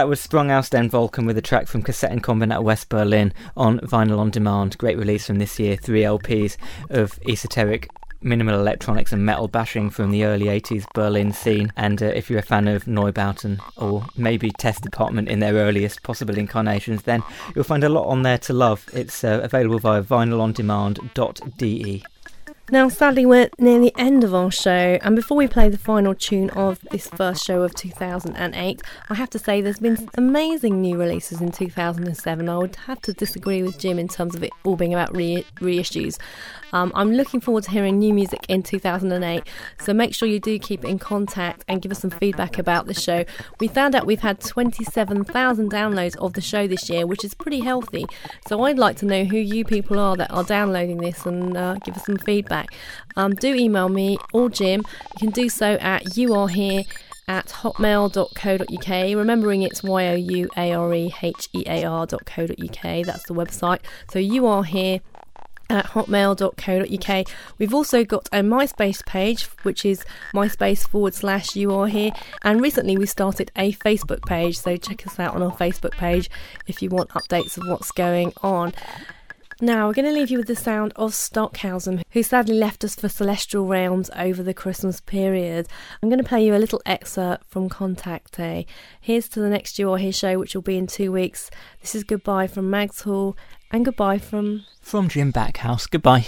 That 0.00 0.08
was 0.08 0.18
Sprung 0.18 0.50
aus 0.50 0.70
den 0.70 0.88
Wolken 0.88 1.26
with 1.26 1.36
a 1.36 1.42
track 1.42 1.66
from 1.66 1.82
Kassettenkombinat 1.82 2.62
West 2.62 2.88
Berlin 2.88 3.34
on 3.54 3.80
Vinyl 3.80 4.18
on 4.18 4.30
Demand. 4.30 4.78
Great 4.78 4.96
release 4.96 5.26
from 5.26 5.38
this 5.38 5.58
year. 5.58 5.76
Three 5.76 6.00
LPs 6.00 6.56
of 6.88 7.20
esoteric 7.28 7.90
minimal 8.22 8.58
electronics 8.58 9.12
and 9.12 9.26
metal 9.26 9.46
bashing 9.46 9.90
from 9.90 10.10
the 10.10 10.24
early 10.24 10.46
80s 10.46 10.86
Berlin 10.94 11.34
scene. 11.34 11.70
And 11.76 12.02
uh, 12.02 12.06
if 12.06 12.30
you're 12.30 12.38
a 12.38 12.42
fan 12.42 12.66
of 12.66 12.86
Neubauten 12.86 13.60
or 13.76 14.06
maybe 14.16 14.50
Test 14.52 14.82
Department 14.82 15.28
in 15.28 15.40
their 15.40 15.52
earliest 15.52 16.02
possible 16.02 16.38
incarnations, 16.38 17.02
then 17.02 17.22
you'll 17.54 17.64
find 17.64 17.84
a 17.84 17.90
lot 17.90 18.06
on 18.06 18.22
there 18.22 18.38
to 18.38 18.54
love. 18.54 18.88
It's 18.94 19.22
uh, 19.22 19.40
available 19.42 19.80
via 19.80 20.02
vinylondemand.de. 20.02 22.04
Now, 22.72 22.88
sadly, 22.88 23.26
we're 23.26 23.50
near 23.58 23.80
the 23.80 23.92
end 23.98 24.22
of 24.22 24.32
our 24.32 24.52
show, 24.52 24.96
and 25.02 25.16
before 25.16 25.36
we 25.36 25.48
play 25.48 25.68
the 25.68 25.76
final 25.76 26.14
tune 26.14 26.50
of 26.50 26.78
this 26.92 27.08
first 27.08 27.44
show 27.44 27.62
of 27.62 27.74
2008, 27.74 28.82
I 29.08 29.14
have 29.14 29.28
to 29.30 29.40
say 29.40 29.60
there's 29.60 29.80
been 29.80 30.08
amazing 30.14 30.80
new 30.80 30.96
releases 30.96 31.40
in 31.40 31.50
2007. 31.50 32.48
I 32.48 32.56
would 32.56 32.76
have 32.76 33.02
to 33.02 33.12
disagree 33.12 33.64
with 33.64 33.76
Jim 33.76 33.98
in 33.98 34.06
terms 34.06 34.36
of 34.36 34.44
it 34.44 34.52
all 34.62 34.76
being 34.76 34.94
about 34.94 35.16
re- 35.16 35.44
reissues. 35.56 36.16
Um, 36.72 36.92
I'm 36.94 37.12
looking 37.12 37.40
forward 37.40 37.64
to 37.64 37.72
hearing 37.72 37.98
new 37.98 38.14
music 38.14 38.46
in 38.48 38.62
2008, 38.62 39.42
so 39.80 39.92
make 39.92 40.14
sure 40.14 40.28
you 40.28 40.38
do 40.38 40.56
keep 40.60 40.84
in 40.84 41.00
contact 41.00 41.64
and 41.66 41.82
give 41.82 41.90
us 41.90 41.98
some 41.98 42.10
feedback 42.10 42.56
about 42.56 42.86
the 42.86 42.94
show. 42.94 43.24
We 43.58 43.66
found 43.66 43.96
out 43.96 44.06
we've 44.06 44.20
had 44.20 44.40
27,000 44.40 45.72
downloads 45.72 46.16
of 46.18 46.34
the 46.34 46.40
show 46.40 46.68
this 46.68 46.88
year, 46.88 47.04
which 47.04 47.24
is 47.24 47.34
pretty 47.34 47.60
healthy. 47.60 48.06
So 48.46 48.62
I'd 48.62 48.78
like 48.78 48.96
to 48.98 49.06
know 49.06 49.24
who 49.24 49.38
you 49.38 49.64
people 49.64 49.98
are 49.98 50.14
that 50.16 50.30
are 50.30 50.44
downloading 50.44 50.98
this 50.98 51.26
and 51.26 51.56
uh, 51.56 51.74
give 51.84 51.96
us 51.96 52.06
some 52.06 52.18
feedback. 52.18 52.59
Um, 53.16 53.34
do 53.34 53.54
email 53.54 53.88
me 53.88 54.18
or 54.32 54.48
Jim. 54.50 54.82
You 55.12 55.18
can 55.18 55.30
do 55.30 55.48
so 55.48 55.74
at 55.74 56.16
you 56.16 56.34
are 56.34 56.48
here 56.48 56.84
at 57.28 57.46
hotmail.co.uk. 57.46 59.16
Remembering 59.16 59.62
it's 59.62 59.82
y 59.82 60.08
o 60.08 60.14
u 60.14 60.48
a 60.56 60.72
r 60.72 60.94
e 60.94 61.14
h 61.20 61.48
e 61.52 61.64
a 61.66 61.84
r.co.uk. 61.84 62.82
That's 63.06 63.26
the 63.26 63.34
website. 63.34 63.80
So 64.10 64.18
you 64.18 64.46
are 64.46 64.64
here 64.64 65.00
at 65.70 65.86
hotmail.co.uk. 65.86 67.26
We've 67.58 67.72
also 67.72 68.04
got 68.04 68.28
a 68.32 68.40
MySpace 68.40 69.06
page, 69.06 69.44
which 69.62 69.84
is 69.84 70.04
myspace 70.34 70.86
forward 70.86 71.14
slash 71.14 71.54
you 71.54 71.72
are 71.72 71.86
here. 71.86 72.10
And 72.42 72.60
recently 72.60 72.98
we 72.98 73.06
started 73.06 73.50
a 73.56 73.72
Facebook 73.74 74.26
page, 74.26 74.58
so 74.58 74.76
check 74.76 75.06
us 75.06 75.18
out 75.18 75.34
on 75.34 75.42
our 75.42 75.52
Facebook 75.52 75.92
page 75.92 76.28
if 76.66 76.82
you 76.82 76.90
want 76.90 77.10
updates 77.10 77.56
of 77.56 77.68
what's 77.68 77.92
going 77.92 78.32
on. 78.42 78.74
Now, 79.62 79.86
we're 79.86 79.94
going 79.94 80.06
to 80.06 80.12
leave 80.12 80.30
you 80.30 80.38
with 80.38 80.46
the 80.46 80.56
sound 80.56 80.94
of 80.96 81.14
Stockhausen, 81.14 82.02
who 82.12 82.22
sadly 82.22 82.54
left 82.54 82.82
us 82.82 82.94
for 82.94 83.10
Celestial 83.10 83.66
Realms 83.66 84.08
over 84.16 84.42
the 84.42 84.54
Christmas 84.54 85.02
period. 85.02 85.68
I'm 86.02 86.08
going 86.08 86.22
to 86.22 86.26
play 86.26 86.42
you 86.46 86.54
a 86.54 86.56
little 86.56 86.80
excerpt 86.86 87.44
from 87.46 87.68
Kontakte. 87.68 88.64
Here's 89.02 89.28
to 89.28 89.40
the 89.40 89.50
next 89.50 89.78
You 89.78 89.92
Are 89.92 89.98
Here 89.98 90.12
show, 90.12 90.38
which 90.38 90.54
will 90.54 90.62
be 90.62 90.78
in 90.78 90.86
two 90.86 91.12
weeks. 91.12 91.50
This 91.82 91.94
is 91.94 92.04
goodbye 92.04 92.46
from 92.46 92.70
Mags 92.70 93.02
Hall, 93.02 93.36
and 93.70 93.84
goodbye 93.84 94.16
from. 94.16 94.64
From 94.80 95.08
Jim 95.08 95.30
Backhouse, 95.30 95.90
goodbye. 95.90 96.24